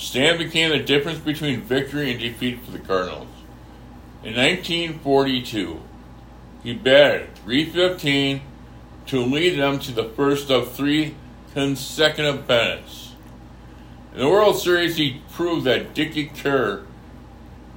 Stan 0.00 0.38
became 0.38 0.70
the 0.70 0.78
difference 0.78 1.18
between 1.18 1.60
victory 1.60 2.10
and 2.10 2.18
defeat 2.18 2.64
for 2.64 2.70
the 2.70 2.78
Cardinals. 2.78 3.28
In 4.24 4.34
1942, 4.34 5.78
he 6.62 6.72
batted 6.72 7.34
315 7.44 8.40
to 9.06 9.20
lead 9.20 9.58
them 9.58 9.78
to 9.78 9.92
the 9.92 10.08
first 10.08 10.50
of 10.50 10.72
three 10.72 11.14
consecutive 11.52 12.48
pennants. 12.48 13.12
In 14.14 14.20
the 14.20 14.28
World 14.28 14.58
Series, 14.58 14.96
he 14.96 15.20
proved 15.32 15.66
that 15.66 15.92
Dickie 15.92 16.28
Kerr 16.28 16.82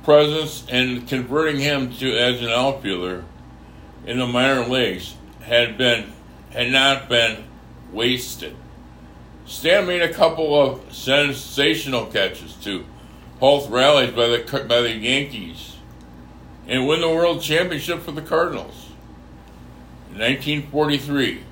presence 0.06 0.66
and 0.70 1.06
converting 1.06 1.60
him 1.60 1.92
to 1.96 2.18
as 2.18 2.42
an 2.42 2.50
outfielder 2.50 3.26
in 4.06 4.20
the 4.20 4.28
minor 4.28 4.66
leagues 4.66 5.16
had 5.42 5.78
been 5.78 6.14
had 6.52 6.72
not 6.72 7.10
been 7.10 7.44
wasted. 7.92 8.56
Stan 9.46 9.86
made 9.86 10.02
a 10.02 10.14
couple 10.14 10.60
of 10.60 10.94
sensational 10.94 12.06
catches 12.06 12.54
too. 12.56 12.86
halt 13.40 13.70
rallies 13.70 14.12
by 14.12 14.28
the 14.28 14.66
by 14.68 14.82
the 14.82 14.92
Yankees 14.94 15.76
and 16.68 16.88
win 16.88 17.02
the 17.02 17.10
World 17.10 17.42
Championship 17.42 18.02
for 18.02 18.12
the 18.12 18.22
Cardinals. 18.22 18.90
In 20.12 20.20
1943, 20.20 21.44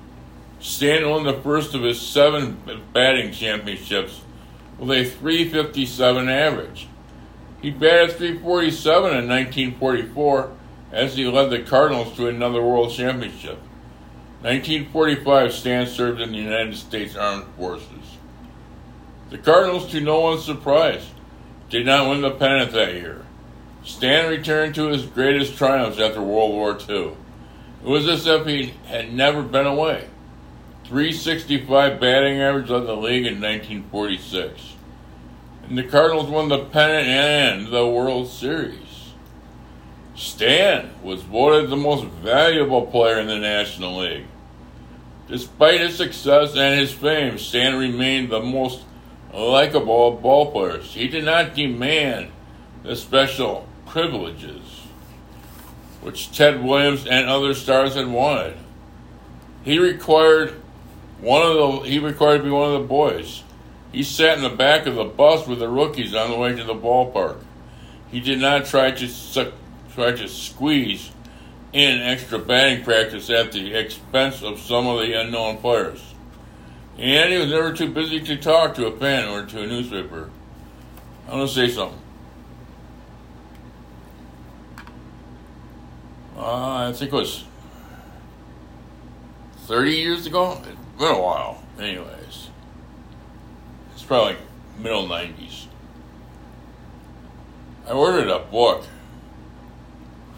Stan 0.60 1.08
won 1.08 1.24
the 1.24 1.34
first 1.34 1.74
of 1.74 1.82
his 1.82 2.00
seven 2.00 2.56
batting 2.92 3.32
championships 3.32 4.22
with 4.78 4.90
a 4.90 5.04
357 5.04 6.28
average. 6.28 6.88
He 7.60 7.70
batted 7.70 8.16
347 8.16 9.10
in 9.10 9.28
1944 9.28 10.52
as 10.92 11.16
he 11.16 11.26
led 11.26 11.50
the 11.50 11.62
Cardinals 11.62 12.16
to 12.16 12.28
another 12.28 12.62
World 12.62 12.92
Championship. 12.92 13.58
1945, 14.42 15.52
Stan 15.52 15.86
served 15.86 16.20
in 16.20 16.32
the 16.32 16.38
United 16.38 16.74
States 16.74 17.14
Armed 17.14 17.46
Forces. 17.56 18.18
The 19.30 19.38
Cardinals, 19.38 19.88
to 19.92 20.00
no 20.00 20.18
one's 20.18 20.44
surprise, 20.44 21.06
did 21.70 21.86
not 21.86 22.10
win 22.10 22.22
the 22.22 22.32
pennant 22.32 22.72
that 22.72 22.94
year. 22.94 23.24
Stan 23.84 24.28
returned 24.28 24.74
to 24.74 24.88
his 24.88 25.06
greatest 25.06 25.56
triumphs 25.56 26.00
after 26.00 26.20
World 26.20 26.50
War 26.50 26.76
II. 26.88 27.12
It 27.84 27.88
was 27.88 28.08
as 28.08 28.26
if 28.26 28.44
he 28.44 28.74
had 28.86 29.12
never 29.12 29.42
been 29.42 29.66
away. 29.66 30.08
365 30.86 32.00
batting 32.00 32.40
average 32.40 32.68
led 32.68 32.86
the 32.86 32.96
league 32.96 33.26
in 33.26 33.40
1946. 33.40 34.74
and 35.68 35.78
the 35.78 35.84
Cardinals 35.84 36.28
won 36.28 36.48
the 36.48 36.64
pennant 36.64 37.06
and 37.06 37.72
the 37.72 37.86
World 37.86 38.28
Series. 38.28 39.12
Stan 40.16 40.90
was 41.00 41.22
voted 41.22 41.70
the 41.70 41.76
most 41.76 42.04
valuable 42.04 42.86
player 42.86 43.20
in 43.20 43.28
the 43.28 43.38
National 43.38 43.98
League. 43.98 44.26
Despite 45.28 45.80
his 45.80 45.96
success 45.96 46.54
and 46.56 46.78
his 46.78 46.92
fame, 46.92 47.38
Stan 47.38 47.76
remained 47.76 48.30
the 48.30 48.40
most 48.40 48.82
likable 49.32 50.08
of 50.08 50.22
ball 50.22 50.50
players. 50.50 50.92
He 50.92 51.08
did 51.08 51.24
not 51.24 51.54
demand 51.54 52.30
the 52.82 52.96
special 52.96 53.66
privileges 53.86 54.82
which 56.02 56.36
Ted 56.36 56.62
Williams 56.62 57.06
and 57.06 57.28
other 57.28 57.54
stars 57.54 57.94
had 57.94 58.08
wanted. 58.08 58.56
He 59.64 59.78
required 59.78 60.60
one 61.20 61.42
of 61.42 61.54
the 61.54 61.88
he 61.88 62.00
required 62.00 62.38
to 62.38 62.44
be 62.44 62.50
one 62.50 62.74
of 62.74 62.82
the 62.82 62.88
boys. 62.88 63.44
He 63.92 64.02
sat 64.02 64.36
in 64.36 64.42
the 64.42 64.50
back 64.50 64.86
of 64.86 64.96
the 64.96 65.04
bus 65.04 65.46
with 65.46 65.60
the 65.60 65.68
rookies 65.68 66.14
on 66.14 66.30
the 66.30 66.36
way 66.36 66.56
to 66.56 66.64
the 66.64 66.74
ballpark. 66.74 67.38
He 68.10 68.20
did 68.20 68.40
not 68.40 68.66
try 68.66 68.90
to 68.90 69.52
try 69.94 70.12
to 70.12 70.28
squeeze 70.28 71.10
in 71.72 72.00
extra 72.00 72.38
batting 72.38 72.84
practice 72.84 73.30
at 73.30 73.52
the 73.52 73.74
expense 73.74 74.42
of 74.42 74.58
some 74.58 74.86
of 74.86 75.00
the 75.00 75.18
unknown 75.18 75.56
players. 75.58 76.14
And 76.98 77.32
he 77.32 77.38
was 77.38 77.48
never 77.48 77.72
too 77.72 77.88
busy 77.88 78.20
to 78.20 78.36
talk 78.36 78.74
to 78.74 78.86
a 78.86 78.96
fan 78.96 79.28
or 79.28 79.46
to 79.46 79.62
a 79.62 79.66
newspaper. 79.66 80.30
I 81.28 81.36
want 81.36 81.48
to 81.48 81.54
say 81.54 81.68
something. 81.68 81.98
Uh, 86.36 86.88
I 86.88 86.92
think 86.92 87.12
it 87.12 87.16
was 87.16 87.44
30 89.66 89.92
years 89.92 90.26
ago. 90.26 90.60
It's 90.64 90.98
been 90.98 91.14
a 91.14 91.20
while, 91.20 91.62
anyways. 91.78 92.48
It's 93.94 94.02
probably 94.02 94.36
middle 94.78 95.06
90s. 95.08 95.66
I 97.86 97.92
ordered 97.92 98.28
a 98.28 98.40
book 98.40 98.84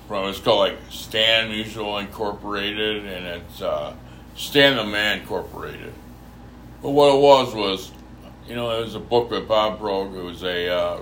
from, 0.07 0.29
it's 0.29 0.39
called 0.39 0.59
like 0.61 0.79
Stan 0.91 1.51
Musial 1.51 2.01
Incorporated, 2.01 3.07
and 3.07 3.27
it's 3.27 3.63
uh, 3.63 3.95
Stan 4.37 4.77
the 4.77 4.85
Man 4.85 5.21
Incorporated. 5.21 5.93
But 6.83 6.91
what 6.91 7.15
it 7.15 7.21
was 7.21 7.55
was, 7.55 7.93
you 8.47 8.55
know, 8.55 8.71
it 8.79 8.85
was 8.85 8.95
a 8.95 9.01
book 9.01 9.31
by 9.31 9.41
Bob 9.41 9.81
Broeg. 9.81 10.15
It 10.17 10.23
was 10.23 10.43
a 10.43 10.69
uh, 10.69 11.01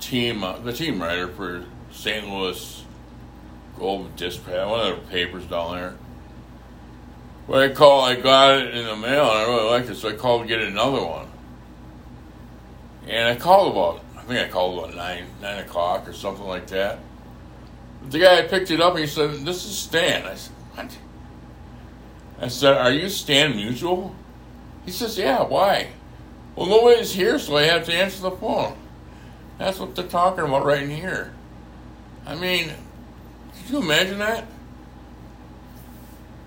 team, 0.00 0.44
uh, 0.44 0.58
the 0.58 0.72
team 0.72 1.00
writer 1.00 1.28
for 1.28 1.64
St. 1.90 2.28
Louis 2.28 2.84
Globe 3.76 4.14
Dispatch, 4.16 4.68
one 4.68 4.92
of 4.92 4.96
the 4.96 5.10
papers 5.10 5.44
down 5.46 5.74
there. 5.74 5.94
But 7.46 7.70
I 7.70 7.74
called, 7.74 8.04
I 8.04 8.16
got 8.20 8.58
it 8.58 8.74
in 8.74 8.86
the 8.86 8.96
mail, 8.96 9.30
and 9.30 9.38
I 9.38 9.44
really 9.46 9.70
liked 9.70 9.88
it, 9.88 9.96
so 9.96 10.08
I 10.08 10.12
called 10.12 10.42
to 10.42 10.48
get 10.48 10.60
another 10.60 11.04
one. 11.04 11.28
And 13.06 13.28
I 13.28 13.36
called 13.36 13.72
about, 13.72 14.02
I 14.16 14.22
think 14.22 14.40
I 14.40 14.50
called 14.50 14.78
about 14.78 14.96
nine, 14.96 15.26
nine 15.42 15.58
o'clock 15.58 16.08
or 16.08 16.12
something 16.12 16.46
like 16.46 16.66
that. 16.68 16.98
The 18.10 18.18
guy 18.18 18.42
picked 18.42 18.70
it 18.70 18.80
up 18.80 18.92
and 18.92 19.00
he 19.00 19.06
said, 19.06 19.44
"This 19.44 19.64
is 19.64 19.76
Stan." 19.76 20.26
I 20.26 20.34
said, 20.34 20.52
"What?" 20.74 20.98
I 22.40 22.48
said, 22.48 22.76
"Are 22.76 22.92
you 22.92 23.08
Stan 23.08 23.54
Musial? 23.54 24.14
He 24.84 24.90
says, 24.90 25.16
Yeah, 25.16 25.42
why? 25.44 25.88
Well, 26.54 26.66
nobody's 26.66 27.12
here, 27.12 27.38
so 27.38 27.56
I 27.56 27.62
have 27.62 27.86
to 27.86 27.94
answer 27.94 28.22
the 28.22 28.30
phone. 28.30 28.76
That's 29.58 29.78
what 29.78 29.94
they're 29.94 30.06
talking 30.06 30.44
about 30.44 30.64
right 30.64 30.82
in 30.82 30.90
here. 30.90 31.32
I 32.26 32.34
mean, 32.34 32.72
could 33.56 33.70
you 33.70 33.78
imagine 33.78 34.18
that? 34.18 34.46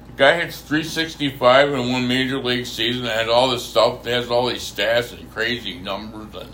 The 0.07 0.13
guy 0.13 0.39
hits 0.39 0.61
365 0.61 1.73
in 1.73 1.91
one 1.91 2.07
major 2.07 2.39
league 2.39 2.65
season 2.65 3.05
and 3.05 3.11
has 3.11 3.27
all 3.27 3.49
this 3.49 3.65
stuff, 3.65 4.05
has 4.05 4.29
all 4.29 4.47
these 4.47 4.71
stats 4.71 5.17
and 5.17 5.31
crazy 5.31 5.79
numbers, 5.79 6.33
and 6.41 6.53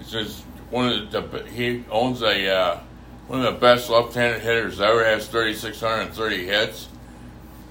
it's 0.00 0.10
just 0.10 0.42
one 0.70 0.88
of 0.88 1.10
the, 1.10 1.44
he 1.50 1.84
owns 1.90 2.22
a, 2.22 2.54
uh, 2.54 2.80
one 3.28 3.44
of 3.44 3.54
the 3.54 3.60
best 3.60 3.88
left-handed 3.88 4.42
hitters 4.42 4.80
ever, 4.80 5.04
has 5.04 5.26
3,630 5.28 6.46
hits, 6.46 6.88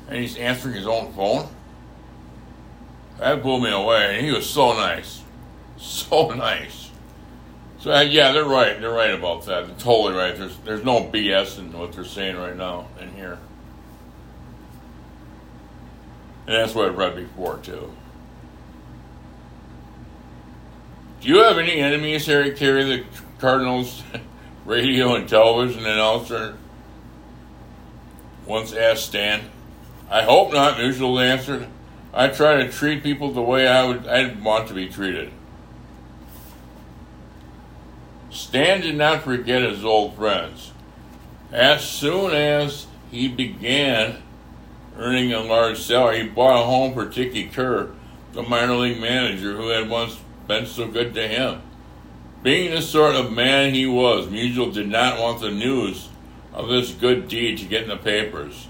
and 0.08 0.20
he's 0.20 0.38
answering 0.38 0.76
his 0.76 0.88
own 0.88 1.14
phone. 1.14 1.48
That 3.22 3.44
blew 3.44 3.62
me 3.62 3.72
away. 3.72 4.18
And 4.18 4.26
he 4.26 4.32
was 4.32 4.50
so 4.50 4.74
nice. 4.74 5.22
So 5.78 6.30
nice. 6.36 6.90
So, 7.80 7.92
uh, 7.92 8.02
yeah, 8.02 8.32
they're 8.32 8.46
right. 8.46 8.80
They're 8.82 8.92
right 8.92 9.14
about 9.14 9.46
that. 9.46 9.68
They're 9.68 9.76
totally 9.78 10.14
right. 10.14 10.36
There's, 10.36 10.58
there's 10.58 10.84
no 10.84 11.04
BS 11.04 11.60
in 11.60 11.72
what 11.74 11.94
they're 11.94 12.04
saying 12.04 12.36
right 12.36 12.56
now 12.56 12.88
in 13.00 13.14
here. 13.14 13.40
And 16.48 16.56
that's 16.56 16.76
what 16.76 16.88
I've 16.90 16.98
read 16.98 17.16
before, 17.16 17.58
too. 17.58 17.92
Do 21.22 21.28
you 21.28 21.44
have 21.44 21.60
any 21.60 21.74
enemies, 21.74 22.26
Harry 22.26 22.52
Caray, 22.52 22.84
the 22.84 23.04
Cardinals 23.40 24.04
radio 24.66 25.16
and 25.16 25.28
television 25.28 25.86
announcer 25.86 26.58
once 28.46 28.74
asked 28.74 29.06
Stan? 29.06 29.50
I 30.10 30.24
hope 30.24 30.52
not, 30.52 30.78
Musial 30.78 31.24
answered. 31.24 31.68
I 32.14 32.28
try 32.28 32.58
to 32.58 32.72
treat 32.72 33.04
people 33.04 33.32
the 33.32 33.42
way 33.42 33.68
I 33.68 33.86
would 33.86 34.08
I'd 34.08 34.44
want 34.44 34.68
to 34.68 34.74
be 34.74 34.90
treated. 34.90 35.32
Stan 38.30 38.82
did 38.82 38.96
not 38.96 39.24
forget 39.24 39.62
his 39.62 39.84
old 39.84 40.16
friends. 40.16 40.72
As 41.52 41.84
soon 41.84 42.32
as 42.32 42.88
he 43.10 43.28
began 43.28 44.22
earning 44.98 45.34
a 45.34 45.42
large 45.42 45.80
salary, 45.80 46.24
he 46.24 46.28
bought 46.28 46.62
a 46.62 46.66
home 46.66 46.94
for 46.94 47.06
Dickie 47.06 47.48
Kerr, 47.48 47.92
the 48.34 48.44
minor 48.44 48.76
league 48.76 49.00
manager 49.00 49.56
who 49.56 49.70
had 49.70 49.90
once 49.90 50.20
been 50.48 50.66
so 50.66 50.88
good 50.88 51.14
to 51.14 51.28
him. 51.28 51.62
Being 52.44 52.72
the 52.72 52.82
sort 52.82 53.16
of 53.16 53.32
man 53.32 53.74
he 53.74 53.86
was, 53.86 54.28
Musial 54.28 54.74
did 54.74 54.88
not 54.88 55.20
want 55.20 55.42
the 55.42 55.52
news 55.52 56.10
of 56.54 56.70
this 56.70 56.92
good 56.92 57.28
deed 57.28 57.60
to 57.60 57.66
get 57.66 57.84
in 57.84 57.90
the 57.90 57.98
papers. 57.98 58.68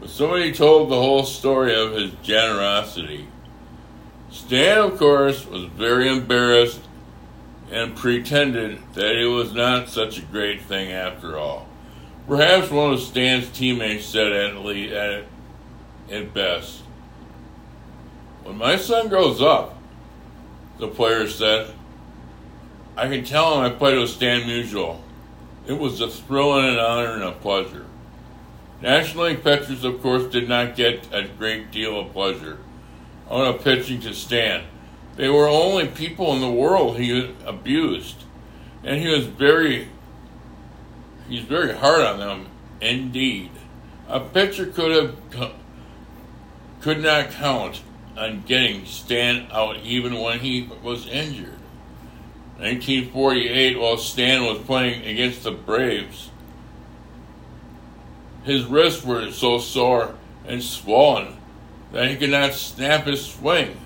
But 0.00 0.10
somebody 0.10 0.52
told 0.52 0.90
the 0.90 1.00
whole 1.00 1.24
story 1.24 1.74
of 1.74 1.92
his 1.92 2.12
generosity. 2.22 3.28
Stan, 4.30 4.78
of 4.78 4.98
course, 4.98 5.46
was 5.46 5.64
very 5.64 6.08
embarrassed 6.08 6.80
and 7.70 7.96
pretended 7.96 8.80
that 8.94 9.16
it 9.16 9.26
was 9.26 9.54
not 9.54 9.88
such 9.88 10.18
a 10.18 10.22
great 10.22 10.62
thing 10.62 10.92
after 10.92 11.38
all. 11.38 11.66
Perhaps 12.26 12.70
one 12.70 12.92
of 12.92 13.00
Stan's 13.00 13.48
teammates 13.48 14.04
said 14.04 14.32
at, 14.32 14.56
least, 14.56 14.92
at, 14.92 15.24
at 16.10 16.34
best, 16.34 16.82
When 18.42 18.58
my 18.58 18.76
son 18.76 19.08
grows 19.08 19.40
up, 19.40 19.78
the 20.78 20.88
player 20.88 21.26
said, 21.26 21.74
I 22.98 23.06
can 23.06 23.22
tell 23.22 23.54
him 23.54 23.60
I 23.64 23.70
played 23.70 23.96
with 23.96 24.10
Stan 24.10 24.40
Musial. 24.40 25.00
It 25.68 25.74
was 25.74 26.00
a 26.00 26.08
thrill 26.08 26.58
and 26.58 26.66
an 26.66 26.80
honor 26.80 27.12
and 27.12 27.22
a 27.22 27.30
pleasure. 27.30 27.86
National 28.82 29.26
League 29.26 29.44
pitchers, 29.44 29.84
of 29.84 30.02
course, 30.02 30.24
did 30.32 30.48
not 30.48 30.74
get 30.74 31.06
a 31.12 31.22
great 31.22 31.70
deal 31.70 32.00
of 32.00 32.12
pleasure 32.12 32.58
on 33.28 33.54
a 33.54 33.56
pitching 33.56 34.00
to 34.00 34.12
Stan. 34.12 34.64
They 35.14 35.28
were 35.28 35.46
only 35.46 35.86
people 35.86 36.34
in 36.34 36.40
the 36.40 36.50
world 36.50 36.96
he 36.96 37.32
abused, 37.46 38.24
and 38.82 39.00
he 39.00 39.06
was 39.06 39.26
very 39.26 39.90
he's 41.28 41.44
very 41.44 41.76
hard 41.76 42.00
on 42.00 42.18
them 42.18 42.46
indeed. 42.80 43.52
A 44.08 44.18
pitcher 44.18 44.66
could 44.66 44.90
have 44.90 45.52
could 46.80 47.00
not 47.00 47.30
count 47.30 47.80
on 48.16 48.42
getting 48.42 48.86
Stan 48.86 49.46
out 49.52 49.76
even 49.84 50.18
when 50.18 50.40
he 50.40 50.68
was 50.82 51.06
injured. 51.06 51.57
1948, 52.58 53.78
while 53.78 53.96
Stan 53.98 54.44
was 54.44 54.58
playing 54.58 55.06
against 55.06 55.44
the 55.44 55.52
Braves, 55.52 56.30
his 58.42 58.64
wrists 58.64 59.04
were 59.04 59.30
so 59.30 59.58
sore 59.58 60.14
and 60.46 60.62
swollen 60.62 61.36
that 61.92 62.10
he 62.10 62.16
could 62.16 62.30
not 62.30 62.54
snap 62.54 63.04
his 63.04 63.24
swing. 63.24 63.76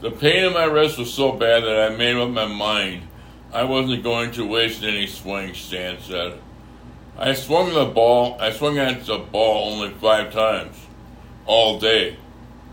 The 0.00 0.10
pain 0.10 0.44
in 0.44 0.52
my 0.52 0.64
wrist 0.64 0.98
was 0.98 1.12
so 1.12 1.32
bad 1.32 1.62
that 1.62 1.92
I 1.92 1.96
made 1.96 2.16
up 2.16 2.30
my 2.30 2.46
mind 2.46 3.02
I 3.52 3.64
wasn't 3.64 4.02
going 4.02 4.30
to 4.32 4.46
waste 4.46 4.82
any 4.82 5.06
swings, 5.06 5.58
Stan 5.58 6.00
said. 6.00 6.40
I 7.18 7.34
swung 7.34 7.74
the 7.74 7.84
ball, 7.84 8.38
I 8.40 8.50
swung 8.50 8.78
at 8.78 9.04
the 9.04 9.18
ball 9.18 9.74
only 9.74 9.90
five 9.90 10.32
times 10.32 10.74
all 11.44 11.78
day. 11.78 12.16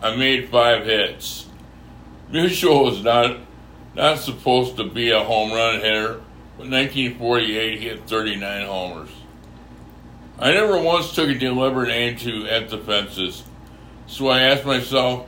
I 0.01 0.15
made 0.15 0.47
five 0.47 0.85
hits. 0.85 1.47
Musial 2.31 2.85
was 2.85 3.03
not 3.03 3.37
not 3.99 4.17
supposed 4.17 4.77
to 4.77 4.85
be 4.85 5.11
a 5.11 5.21
home 5.21 5.51
run 5.51 5.81
hitter, 5.81 6.21
but 6.57 6.69
1948 6.69 7.79
he 7.79 7.85
hit 7.89 8.07
39 8.07 8.65
homers. 8.65 9.09
I 10.39 10.53
never 10.53 10.79
once 10.79 11.13
took 11.13 11.27
a 11.27 11.35
deliberate 11.37 11.89
aim 11.89 12.15
to 12.19 12.47
at 12.47 12.69
the 12.69 12.77
fences, 12.77 13.43
so 14.07 14.29
I 14.29 14.39
asked 14.43 14.65
myself 14.65 15.27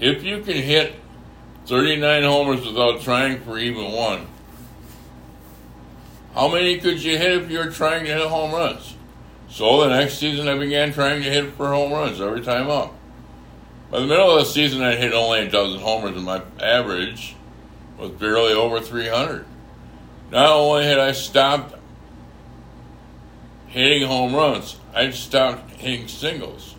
if 0.00 0.24
you 0.24 0.40
can 0.40 0.56
hit 0.56 0.94
39 1.66 2.22
homers 2.22 2.66
without 2.66 3.02
trying 3.02 3.40
for 3.42 3.58
even 3.58 3.92
one, 3.92 4.26
how 6.34 6.48
many 6.48 6.78
could 6.78 7.02
you 7.02 7.18
hit 7.18 7.42
if 7.42 7.50
you 7.50 7.58
were 7.58 7.70
trying 7.70 8.04
to 8.06 8.14
hit 8.14 8.26
home 8.26 8.52
runs? 8.52 8.96
So 9.50 9.82
the 9.82 9.88
next 9.88 10.14
season 10.14 10.48
I 10.48 10.56
began 10.58 10.92
trying 10.92 11.22
to 11.22 11.30
hit 11.30 11.52
for 11.52 11.68
home 11.68 11.92
runs 11.92 12.20
every 12.20 12.40
time 12.40 12.70
up. 12.70 12.94
By 13.94 14.00
the 14.00 14.08
middle 14.08 14.32
of 14.32 14.40
the 14.40 14.44
season, 14.44 14.82
I 14.82 14.96
hit 14.96 15.12
only 15.12 15.38
a 15.38 15.48
dozen 15.48 15.78
homers, 15.78 16.16
and 16.16 16.24
my 16.24 16.42
average 16.60 17.36
was 17.96 18.10
barely 18.10 18.52
over 18.52 18.80
300. 18.80 19.46
Not 20.32 20.50
only 20.50 20.82
had 20.84 20.98
I 20.98 21.12
stopped 21.12 21.76
hitting 23.68 24.04
home 24.04 24.34
runs, 24.34 24.80
I 24.92 25.10
stopped 25.10 25.70
hitting 25.74 26.08
singles. 26.08 26.74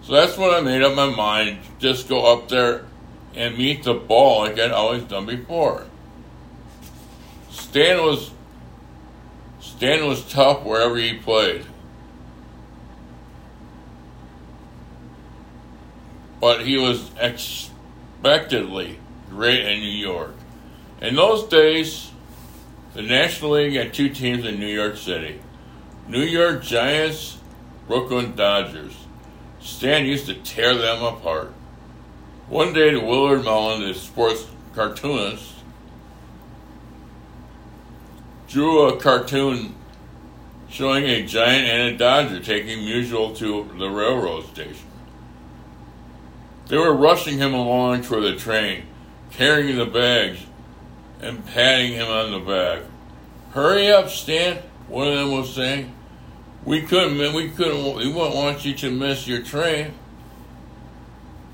So 0.00 0.14
that's 0.14 0.38
when 0.38 0.48
I 0.48 0.62
made 0.62 0.80
up 0.80 0.94
my 0.94 1.14
mind 1.14 1.58
just 1.78 2.08
go 2.08 2.32
up 2.32 2.48
there 2.48 2.86
and 3.34 3.58
meet 3.58 3.82
the 3.82 3.92
ball 3.92 4.44
like 4.44 4.58
I'd 4.58 4.70
always 4.70 5.02
done 5.02 5.26
before. 5.26 5.84
Stan 7.50 8.02
was 8.02 8.30
Stan 9.60 10.08
was 10.08 10.26
tough 10.32 10.62
wherever 10.62 10.96
he 10.96 11.18
played. 11.18 11.66
But 16.40 16.66
he 16.66 16.76
was 16.76 17.10
expectedly 17.20 18.98
great 19.30 19.64
in 19.64 19.80
New 19.80 19.86
York. 19.86 20.34
In 21.00 21.16
those 21.16 21.44
days, 21.44 22.10
the 22.94 23.02
National 23.02 23.52
League 23.52 23.74
had 23.74 23.92
two 23.92 24.08
teams 24.08 24.44
in 24.44 24.58
New 24.58 24.66
York 24.66 24.96
City 24.96 25.40
New 26.08 26.22
York 26.22 26.62
Giants, 26.62 27.38
Brooklyn 27.88 28.36
Dodgers. 28.36 28.94
Stan 29.60 30.06
used 30.06 30.26
to 30.26 30.34
tear 30.34 30.74
them 30.76 31.02
apart. 31.02 31.52
One 32.48 32.72
day, 32.72 32.94
Willard 32.94 33.44
Mullin, 33.44 33.82
the 33.82 33.92
sports 33.94 34.46
cartoonist, 34.74 35.52
drew 38.48 38.88
a 38.88 38.96
cartoon 39.00 39.74
showing 40.68 41.04
a 41.04 41.26
giant 41.26 41.66
and 41.66 41.94
a 41.94 41.98
dodger 41.98 42.38
taking 42.40 42.78
Musial 42.78 43.36
to 43.36 43.68
the 43.76 43.88
railroad 43.88 44.44
station. 44.46 44.86
They 46.68 46.76
were 46.76 46.94
rushing 46.94 47.38
him 47.38 47.54
along 47.54 48.02
toward 48.02 48.24
the 48.24 48.36
train, 48.36 48.84
carrying 49.30 49.76
the 49.76 49.86
bags 49.86 50.40
and 51.20 51.46
patting 51.46 51.92
him 51.92 52.08
on 52.08 52.32
the 52.32 52.40
back. 52.40 52.82
Hurry 53.52 53.90
up, 53.90 54.10
Stan, 54.10 54.62
one 54.88 55.08
of 55.08 55.14
them 55.14 55.30
was 55.30 55.54
saying. 55.54 55.94
We 56.64 56.82
couldn't, 56.82 57.34
we 57.34 57.50
couldn't, 57.50 57.96
we 57.96 58.12
wouldn't 58.12 58.34
want 58.34 58.64
you 58.64 58.74
to 58.74 58.90
miss 58.90 59.28
your 59.28 59.42
train. 59.42 59.94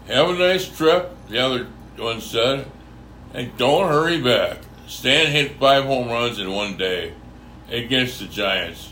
Have 0.07 0.31
a 0.31 0.35
nice 0.35 0.67
trip, 0.67 1.15
the 1.29 1.39
other 1.39 1.67
one 1.99 2.21
said, 2.21 2.67
and 3.35 3.57
don't 3.59 3.89
hurry 3.89 4.21
back. 4.21 4.59
Stan 4.87 5.31
hit 5.31 5.59
five 5.61 5.85
home 5.85 6.09
runs 6.09 6.39
in 6.39 6.51
one 6.51 6.79
day 6.79 7.13
against 7.71 8.19
the 8.19 8.27
Giants. 8.27 8.91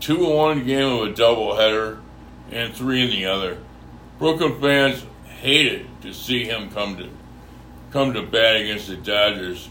Two 0.00 0.24
in 0.24 0.36
one 0.36 0.66
game 0.66 0.86
of 0.86 1.08
a 1.08 1.12
doubleheader 1.12 2.00
and 2.50 2.74
three 2.74 3.04
in 3.04 3.10
the 3.10 3.26
other. 3.26 3.58
Brooklyn 4.18 4.60
fans 4.60 5.04
hated 5.40 5.86
to 6.02 6.12
see 6.12 6.44
him 6.44 6.70
come 6.70 6.96
to 6.96 7.08
come 7.90 8.12
to 8.12 8.22
bat 8.22 8.56
against 8.56 8.86
the 8.86 8.96
Dodgers 8.96 9.68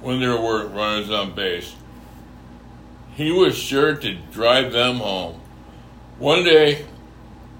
when 0.00 0.20
there 0.20 0.40
were 0.40 0.66
runners 0.66 1.10
on 1.10 1.34
base. 1.34 1.74
He 3.14 3.30
was 3.30 3.56
sure 3.56 3.94
to 3.96 4.14
drive 4.32 4.72
them 4.72 4.96
home. 4.96 5.40
One 6.18 6.42
day, 6.42 6.86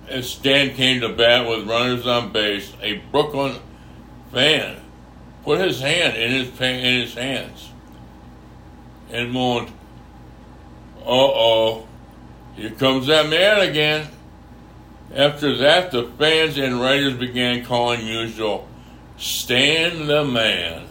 as 0.08 0.30
Stan 0.30 0.74
came 0.74 1.00
to 1.02 1.10
bat 1.10 1.46
with 1.46 1.68
runners 1.68 2.06
on 2.06 2.32
base, 2.32 2.72
a 2.80 2.94
Brooklyn 3.10 3.60
fan 4.32 4.76
put 5.44 5.60
his 5.60 5.80
hand 5.80 6.16
in 6.16 6.30
his 6.30 6.48
in 6.60 7.00
his 7.00 7.14
hands 7.14 7.70
and 9.10 9.32
moaned, 9.32 9.68
"Uh 11.00 11.10
oh, 11.10 11.88
here 12.56 12.70
comes 12.70 13.06
that 13.08 13.28
man 13.28 13.60
again." 13.60 14.08
After 15.14 15.56
that, 15.56 15.90
the 15.90 16.04
fans 16.18 16.56
and 16.56 16.80
writers 16.80 17.14
began 17.14 17.64
calling 17.64 18.00
Musial 18.00 18.66
Stan 19.16 20.06
the 20.06 20.24
Man. 20.24 20.86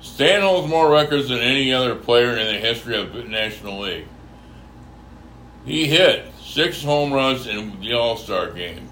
Stan 0.00 0.42
holds 0.42 0.68
more 0.68 0.90
records 0.90 1.30
than 1.30 1.40
any 1.40 1.72
other 1.72 1.94
player 1.94 2.36
in 2.36 2.46
the 2.46 2.60
history 2.60 3.00
of 3.00 3.14
the 3.14 3.24
National 3.24 3.80
League. 3.80 4.06
He 5.64 5.86
hit 5.86 6.26
six 6.38 6.82
home 6.82 7.12
runs 7.12 7.46
in 7.46 7.80
the 7.80 7.94
All 7.94 8.18
Star 8.18 8.50
games. 8.52 8.90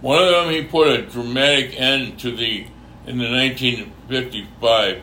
One 0.00 0.20
of 0.20 0.30
them 0.30 0.50
he 0.50 0.64
put 0.64 0.88
a 0.88 1.02
dramatic 1.02 1.80
end 1.80 2.18
to 2.20 2.34
the 2.34 2.66
in 3.06 3.18
the 3.18 3.30
1955 3.30 5.02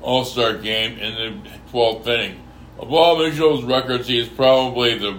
All 0.00 0.24
Star 0.24 0.56
game 0.56 0.98
in 0.98 1.14
the 1.14 1.50
12th 1.72 2.06
inning. 2.06 2.40
Of 2.78 2.92
all 2.92 3.16
Musial's 3.16 3.64
records, 3.64 4.06
he 4.06 4.18
is 4.18 4.28
probably 4.28 4.96
the 4.98 5.18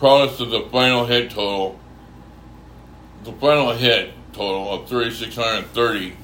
proudest 0.00 0.40
of 0.40 0.48
the 0.48 0.62
final 0.72 1.04
hit 1.04 1.30
total. 1.30 1.78
The 3.22 3.32
final 3.32 3.72
hit 3.72 4.14
total 4.32 4.72
of 4.72 4.88
3,630 4.88 6.16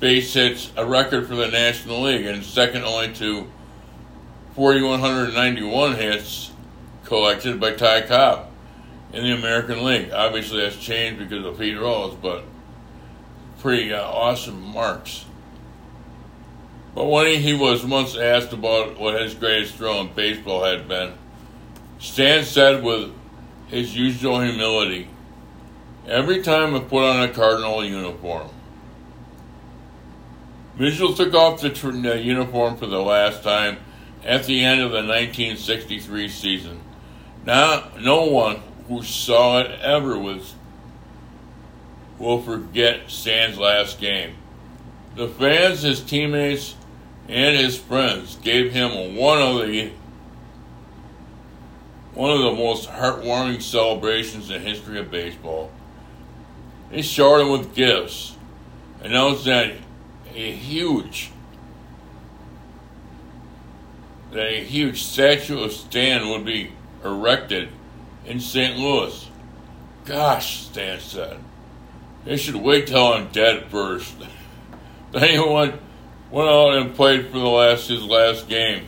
base 0.00 0.34
hits, 0.34 0.72
a 0.76 0.84
record 0.84 1.28
for 1.28 1.36
the 1.36 1.46
National 1.46 2.02
League, 2.02 2.26
and 2.26 2.42
second 2.42 2.82
only 2.82 3.12
to 3.14 3.48
4,191 4.56 5.94
hits 5.94 6.50
collected 7.04 7.60
by 7.60 7.72
Ty 7.72 8.02
Cobb 8.02 8.48
in 9.12 9.22
the 9.22 9.32
American 9.32 9.84
League. 9.84 10.10
Obviously, 10.10 10.60
that's 10.60 10.76
changed 10.76 11.20
because 11.20 11.46
of 11.46 11.56
Pete 11.56 11.78
Rose, 11.78 12.16
but 12.20 12.42
pretty 13.60 13.92
uh, 13.92 14.02
awesome 14.02 14.60
marks. 14.60 15.24
But 16.96 17.04
when 17.04 17.26
he, 17.26 17.36
he 17.36 17.54
was 17.54 17.84
once 17.84 18.16
asked 18.16 18.52
about 18.52 18.98
what 18.98 19.20
his 19.20 19.34
greatest 19.34 19.76
throw 19.76 20.00
in 20.00 20.12
baseball 20.14 20.64
had 20.64 20.88
been, 20.88 21.12
Stan 22.00 22.44
said 22.44 22.82
with 22.82 23.12
his 23.68 23.94
usual 23.94 24.40
humility, 24.40 25.08
Every 26.06 26.42
time 26.42 26.74
I 26.74 26.80
put 26.80 27.04
on 27.04 27.22
a 27.22 27.28
Cardinal 27.28 27.84
uniform. 27.84 28.48
Musial 30.78 31.14
took 31.14 31.34
off 31.34 31.60
the 31.60 31.68
tr- 31.68 31.90
uh, 31.90 32.14
uniform 32.14 32.78
for 32.78 32.86
the 32.86 33.02
last 33.02 33.42
time 33.42 33.76
at 34.24 34.44
the 34.44 34.64
end 34.64 34.80
of 34.80 34.92
the 34.92 34.96
1963 34.96 36.28
season. 36.28 36.80
Now, 37.44 37.90
no 38.00 38.24
one 38.24 38.62
who 38.88 39.02
saw 39.02 39.60
it 39.60 39.78
ever 39.80 40.18
was 40.18 40.54
will 42.18 42.40
forget 42.40 43.10
Stan's 43.10 43.58
last 43.58 44.00
game. 44.00 44.36
The 45.16 45.28
fans, 45.28 45.82
his 45.82 46.00
teammates, 46.00 46.76
and 47.28 47.56
his 47.56 47.78
friends 47.78 48.36
gave 48.36 48.72
him 48.72 49.16
one 49.16 49.40
of 49.40 49.66
the 49.66 49.90
one 52.14 52.30
of 52.30 52.40
the 52.40 52.52
most 52.52 52.88
heartwarming 52.88 53.62
celebrations 53.62 54.50
in 54.50 54.62
the 54.62 54.68
history 54.68 54.98
of 54.98 55.10
baseball. 55.10 55.70
Showered 57.00 57.42
him 57.42 57.50
with 57.52 57.74
gifts, 57.74 58.36
announced 59.02 59.44
that 59.44 59.72
a 60.34 60.52
huge 60.52 61.30
that 64.32 64.46
a 64.46 64.64
huge 64.64 65.02
statue 65.02 65.62
of 65.62 65.72
Stan 65.72 66.28
would 66.30 66.44
be 66.44 66.72
erected 67.04 67.68
in 68.26 68.40
St. 68.40 68.76
Louis. 68.76 69.28
Gosh, 70.04 70.66
Stan 70.66 71.00
said. 71.00 71.38
They 72.24 72.36
should 72.36 72.56
wait 72.56 72.86
till 72.86 73.06
I'm 73.12 73.28
dead 73.28 73.66
first. 73.70 74.14
then 75.12 75.30
he 75.30 75.38
went, 75.38 75.80
went 76.30 76.48
out 76.48 76.74
and 76.74 76.94
played 76.94 77.26
for 77.26 77.38
the 77.38 77.46
last 77.46 77.88
his 77.88 78.04
last 78.04 78.48
game, 78.48 78.86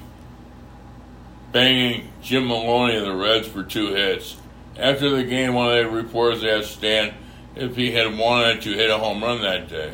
banging 1.53 2.09
Jim 2.23 2.49
Maloney 2.49 2.97
of 2.97 3.05
the 3.05 3.15
Reds 3.15 3.47
for 3.47 3.63
two 3.63 3.89
hits. 3.95 4.37
After 4.77 5.11
the 5.11 5.25
game, 5.25 5.55
one 5.55 5.77
of 5.77 5.85
the 5.85 5.91
reporters 5.91 6.43
asked 6.43 6.79
Stan 6.79 7.15
if 7.55 7.77
he 7.77 7.93
had 7.93 8.17
wanted 8.19 8.63
to 8.63 8.73
hit 8.73 8.91
a 8.91 8.97
home 8.97 9.23
run 9.23 9.43
that 9.43 9.69
day. 9.69 9.93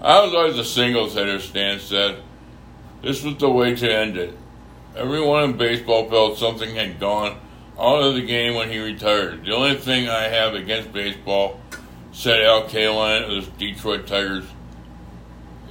I 0.00 0.24
was 0.24 0.32
always 0.32 0.58
a 0.58 0.64
singles 0.64 1.14
hitter, 1.14 1.40
Stan 1.40 1.80
said. 1.80 2.22
This 3.02 3.24
was 3.24 3.36
the 3.36 3.50
way 3.50 3.74
to 3.74 3.92
end 3.92 4.16
it. 4.16 4.36
Everyone 4.96 5.44
in 5.44 5.56
baseball 5.56 6.08
felt 6.08 6.38
something 6.38 6.74
had 6.76 7.00
gone 7.00 7.38
out 7.78 8.02
of 8.02 8.14
the 8.14 8.24
game 8.24 8.54
when 8.54 8.70
he 8.70 8.78
retired. 8.78 9.44
The 9.44 9.54
only 9.54 9.74
thing 9.74 10.08
I 10.08 10.24
have 10.24 10.54
against 10.54 10.92
baseball, 10.92 11.60
said 12.12 12.42
Al 12.42 12.64
Kaline 12.64 13.38
of 13.38 13.58
the 13.58 13.72
Detroit 13.72 14.06
Tigers, 14.06 14.44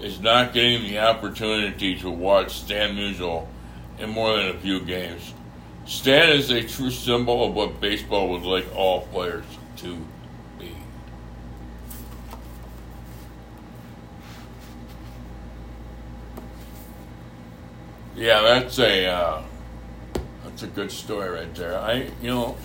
is 0.01 0.19
not 0.19 0.53
getting 0.53 0.81
the 0.83 0.99
opportunity 0.99 1.95
to 1.99 2.09
watch 2.09 2.59
Stan 2.59 2.97
Musial 2.97 3.47
in 3.99 4.09
more 4.09 4.35
than 4.35 4.49
a 4.49 4.59
few 4.59 4.79
games. 4.79 5.33
Stan 5.85 6.29
is 6.29 6.49
a 6.49 6.63
true 6.63 6.89
symbol 6.89 7.45
of 7.45 7.53
what 7.53 7.81
baseball 7.81 8.29
would 8.29 8.43
like 8.43 8.65
all 8.75 9.01
players 9.07 9.43
to 9.77 9.97
be. 10.57 10.71
Yeah, 18.15 18.41
that's 18.41 18.79
a 18.79 19.07
uh, 19.07 19.43
that's 20.43 20.63
a 20.63 20.67
good 20.67 20.91
story 20.91 21.29
right 21.29 21.53
there. 21.55 21.77
I 21.77 22.09
you 22.21 22.29
know 22.29 22.57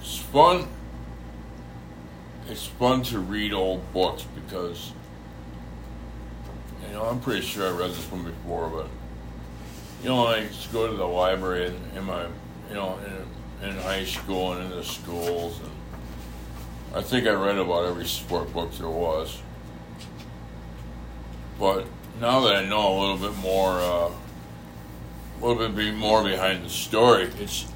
it's 0.00 0.18
fun. 0.18 0.68
It's 2.50 2.66
fun 2.66 3.02
to 3.04 3.18
read 3.18 3.52
old 3.52 3.92
books 3.92 4.24
because 4.34 4.92
you 6.88 6.94
know 6.94 7.04
I'm 7.04 7.20
pretty 7.20 7.42
sure 7.42 7.68
I 7.68 7.70
read 7.70 7.90
this 7.90 8.10
one 8.10 8.24
before, 8.24 8.68
but 8.68 8.88
you 10.02 10.08
know, 10.08 10.26
I 10.26 10.38
used 10.38 10.64
to 10.64 10.72
go 10.72 10.86
to 10.86 10.96
the 10.96 11.06
library 11.06 11.66
in, 11.66 11.76
in 11.96 12.04
my, 12.04 12.24
you 12.68 12.74
know, 12.74 12.98
in, 13.62 13.68
in 13.68 13.76
high 13.76 14.04
school 14.04 14.52
and 14.52 14.64
in 14.64 14.70
the 14.70 14.84
schools. 14.84 15.58
And 15.60 15.70
I 16.94 17.02
think 17.02 17.26
I 17.26 17.32
read 17.32 17.58
about 17.58 17.84
every 17.84 18.06
sport 18.06 18.52
book 18.52 18.72
there 18.78 18.88
was. 18.88 19.42
But 21.58 21.86
now 22.20 22.40
that 22.40 22.54
I 22.54 22.64
know 22.64 22.96
a 22.96 23.00
little 23.00 23.18
bit 23.18 23.36
more, 23.38 23.72
uh, 23.72 24.10
a 25.40 25.44
little 25.44 25.68
bit 25.68 25.94
more 25.94 26.22
behind 26.22 26.64
the 26.64 26.70
story, 26.70 27.24
it's 27.40 27.66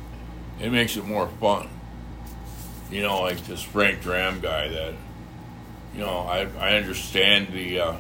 it 0.60 0.70
makes 0.70 0.96
it 0.96 1.04
more 1.04 1.28
fun. 1.40 1.68
You 2.90 3.02
know, 3.02 3.22
like 3.22 3.44
this 3.46 3.62
Frank 3.62 4.02
Graham 4.02 4.38
guy 4.40 4.68
that, 4.68 4.94
you 5.94 6.00
know, 6.00 6.18
I 6.18 6.46
I 6.58 6.76
understand 6.76 7.48
the 7.52 7.80
uh, 7.80 7.96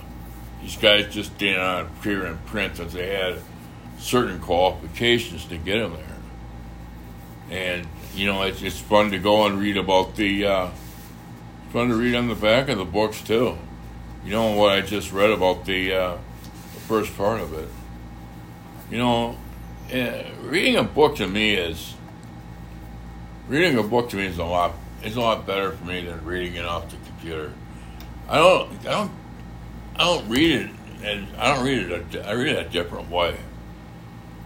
these 0.62 0.76
guys 0.76 1.12
just 1.12 1.36
didn't 1.38 1.86
appear 1.86 2.26
in 2.26 2.38
print 2.38 2.76
that 2.76 2.90
they 2.90 3.14
had 3.14 3.38
certain 3.98 4.40
qualifications 4.40 5.44
to 5.46 5.58
get 5.58 5.78
them 5.78 5.92
there. 5.92 6.08
And 7.50 7.86
you 8.14 8.26
know, 8.26 8.42
it's 8.42 8.62
it's 8.62 8.78
fun 8.78 9.10
to 9.10 9.18
go 9.18 9.46
and 9.46 9.60
read 9.60 9.76
about 9.76 10.16
the. 10.16 10.46
Uh, 10.46 10.70
fun 11.72 11.88
to 11.88 11.94
read 11.94 12.14
on 12.14 12.28
the 12.28 12.34
back 12.34 12.68
of 12.68 12.76
the 12.76 12.84
books 12.84 13.22
too. 13.22 13.56
You 14.24 14.30
know 14.30 14.52
what 14.52 14.72
I 14.72 14.82
just 14.82 15.10
read 15.10 15.30
about 15.30 15.64
the, 15.64 15.94
uh, 15.94 16.16
the 16.74 16.80
first 16.80 17.16
part 17.16 17.40
of 17.40 17.54
it. 17.54 17.68
You 18.90 18.98
know, 18.98 19.38
uh, 19.92 20.22
reading 20.42 20.76
a 20.76 20.82
book 20.82 21.16
to 21.16 21.26
me 21.26 21.54
is 21.54 21.94
reading 23.48 23.78
a 23.78 23.82
book 23.82 24.10
to 24.10 24.16
me 24.16 24.26
is 24.26 24.38
a 24.38 24.44
lot 24.44 24.74
is 25.02 25.16
a 25.16 25.20
lot 25.20 25.46
better 25.46 25.72
for 25.72 25.84
me 25.86 26.04
than 26.04 26.22
reading 26.26 26.56
it 26.56 26.64
off 26.66 26.90
the 26.90 26.96
computer. 27.06 27.52
I 28.28 28.36
don't 28.36 28.70
I 28.80 28.90
don't 28.90 29.10
I 29.96 30.04
don't 30.04 30.28
read 30.28 30.52
it 30.52 30.70
and 31.02 31.26
I 31.36 31.54
don't 31.54 31.64
read 31.64 31.90
it 31.90 32.26
I 32.26 32.32
read 32.32 32.56
it 32.56 32.66
a 32.66 32.70
different 32.70 33.10
way. 33.10 33.36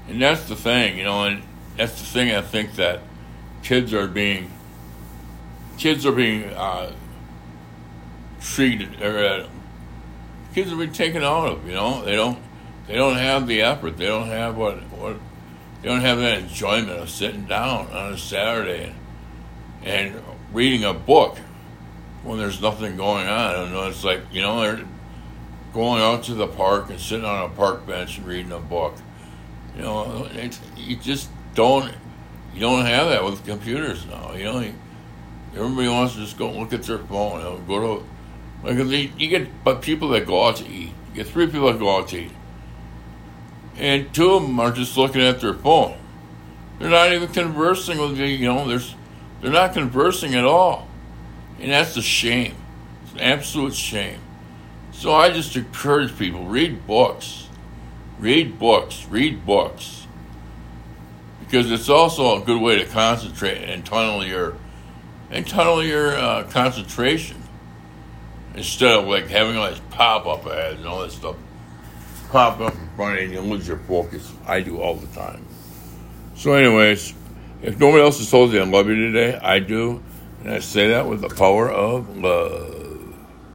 And 0.08 0.22
that's 0.22 0.48
the 0.48 0.56
thing, 0.56 0.98
you 0.98 1.04
know, 1.04 1.24
and 1.24 1.42
that's 1.76 2.00
the 2.00 2.06
thing 2.06 2.34
I 2.34 2.42
think 2.42 2.76
that 2.76 3.00
kids 3.62 3.92
are 3.92 4.06
being 4.06 4.50
kids 5.78 6.06
are 6.06 6.12
being 6.12 6.44
uh, 6.44 6.92
treated 8.40 9.02
or 9.02 9.18
uh, 9.18 9.46
kids 10.54 10.72
are 10.72 10.76
being 10.76 10.92
taken 10.92 11.22
out 11.22 11.48
of. 11.48 11.66
You 11.66 11.74
know, 11.74 12.04
they 12.04 12.14
don't 12.14 12.38
they 12.86 12.94
don't 12.94 13.16
have 13.16 13.46
the 13.46 13.62
effort. 13.62 13.96
They 13.96 14.06
don't 14.06 14.28
have 14.28 14.56
what 14.56 14.78
what 14.92 15.16
they 15.82 15.88
don't 15.88 16.00
have 16.00 16.18
that 16.18 16.38
enjoyment 16.38 16.98
of 16.98 17.10
sitting 17.10 17.44
down 17.44 17.88
on 17.88 18.14
a 18.14 18.18
Saturday 18.18 18.94
and, 19.82 20.14
and 20.14 20.22
reading 20.52 20.84
a 20.84 20.94
book 20.94 21.38
when 22.22 22.38
there's 22.38 22.60
nothing 22.60 22.96
going 22.96 23.26
on. 23.26 23.54
And 23.54 23.76
it's 23.88 24.04
like 24.04 24.22
you 24.32 24.42
know 24.42 24.60
they're 24.60 24.86
going 25.76 26.00
out 26.00 26.22
to 26.24 26.32
the 26.32 26.46
park 26.46 26.88
and 26.88 26.98
sitting 26.98 27.26
on 27.26 27.50
a 27.50 27.54
park 27.54 27.86
bench 27.86 28.16
and 28.16 28.26
reading 28.26 28.50
a 28.50 28.58
book. 28.58 28.94
You 29.76 29.82
know, 29.82 30.26
you 30.74 30.96
just 30.96 31.28
don't 31.54 31.92
you 32.54 32.60
don't 32.60 32.86
have 32.86 33.10
that 33.10 33.22
with 33.22 33.44
computers 33.44 34.06
now. 34.06 34.32
You 34.32 34.44
know, 34.44 34.72
everybody 35.54 35.88
wants 35.88 36.14
to 36.14 36.20
just 36.20 36.38
go 36.38 36.50
look 36.50 36.72
at 36.72 36.84
their 36.84 36.98
phone. 36.98 37.40
You 37.40 37.44
know, 37.44 37.58
go 37.58 37.98
to 37.98 38.04
like 38.64 38.78
you 39.20 39.28
get 39.28 39.48
but 39.62 39.82
people 39.82 40.08
that 40.08 40.26
go 40.26 40.46
out 40.46 40.56
to 40.56 40.66
eat. 40.66 40.94
You 41.10 41.16
get 41.22 41.26
three 41.26 41.46
people 41.46 41.70
that 41.70 41.78
go 41.78 41.94
out 41.94 42.08
to 42.08 42.22
eat, 42.22 42.32
and 43.76 44.12
two 44.14 44.30
of 44.30 44.42
them 44.42 44.58
are 44.58 44.72
just 44.72 44.96
looking 44.96 45.20
at 45.20 45.42
their 45.42 45.54
phone. 45.54 45.98
They're 46.78 46.88
not 46.88 47.12
even 47.12 47.28
conversing 47.28 47.98
with 47.98 48.16
you. 48.18 48.24
You 48.24 48.46
know, 48.46 48.66
there's 48.66 48.94
they're 49.42 49.52
not 49.52 49.74
conversing 49.74 50.34
at 50.34 50.44
all, 50.46 50.88
and 51.60 51.70
that's 51.70 51.98
a 51.98 52.02
shame. 52.02 52.54
It's 53.04 53.12
an 53.12 53.20
absolute 53.20 53.74
shame. 53.74 54.20
So 54.96 55.12
I 55.12 55.30
just 55.30 55.54
encourage 55.54 56.18
people 56.18 56.46
read 56.46 56.86
books, 56.86 57.48
read 58.18 58.58
books, 58.58 59.06
read 59.10 59.44
books, 59.44 60.06
because 61.38 61.70
it's 61.70 61.90
also 61.90 62.40
a 62.40 62.44
good 62.44 62.60
way 62.60 62.78
to 62.78 62.86
concentrate 62.86 63.58
and 63.58 63.84
tunnel 63.84 64.24
your 64.24 64.56
and 65.30 65.46
tunnel 65.46 65.84
your 65.84 66.16
uh, 66.16 66.44
concentration 66.44 67.36
instead 68.54 68.92
of 68.92 69.06
like 69.06 69.26
having 69.26 69.58
all 69.58 69.68
these 69.68 69.80
pop 69.90 70.24
up 70.24 70.46
ads 70.46 70.78
and 70.78 70.86
all 70.86 71.02
this 71.02 71.14
stuff 71.14 71.36
pop 72.30 72.58
up 72.60 72.74
in 72.74 72.88
front 72.96 73.18
of 73.18 73.20
you 73.20 73.24
and 73.24 73.32
you 73.34 73.40
lose 73.52 73.68
your 73.68 73.78
focus. 73.80 74.32
I 74.46 74.62
do 74.62 74.80
all 74.80 74.94
the 74.94 75.06
time. 75.08 75.44
So, 76.36 76.54
anyways, 76.54 77.12
if 77.62 77.78
nobody 77.78 78.02
else 78.02 78.16
has 78.16 78.30
told 78.30 78.50
you 78.52 78.60
I 78.60 78.64
love 78.64 78.88
you 78.88 79.12
today, 79.12 79.38
I 79.38 79.58
do. 79.58 80.02
And 80.42 80.54
I 80.54 80.60
say 80.60 80.88
that 80.88 81.06
with 81.06 81.20
the 81.20 81.28
power 81.28 81.70
of 81.70 82.16
love. 82.16 82.75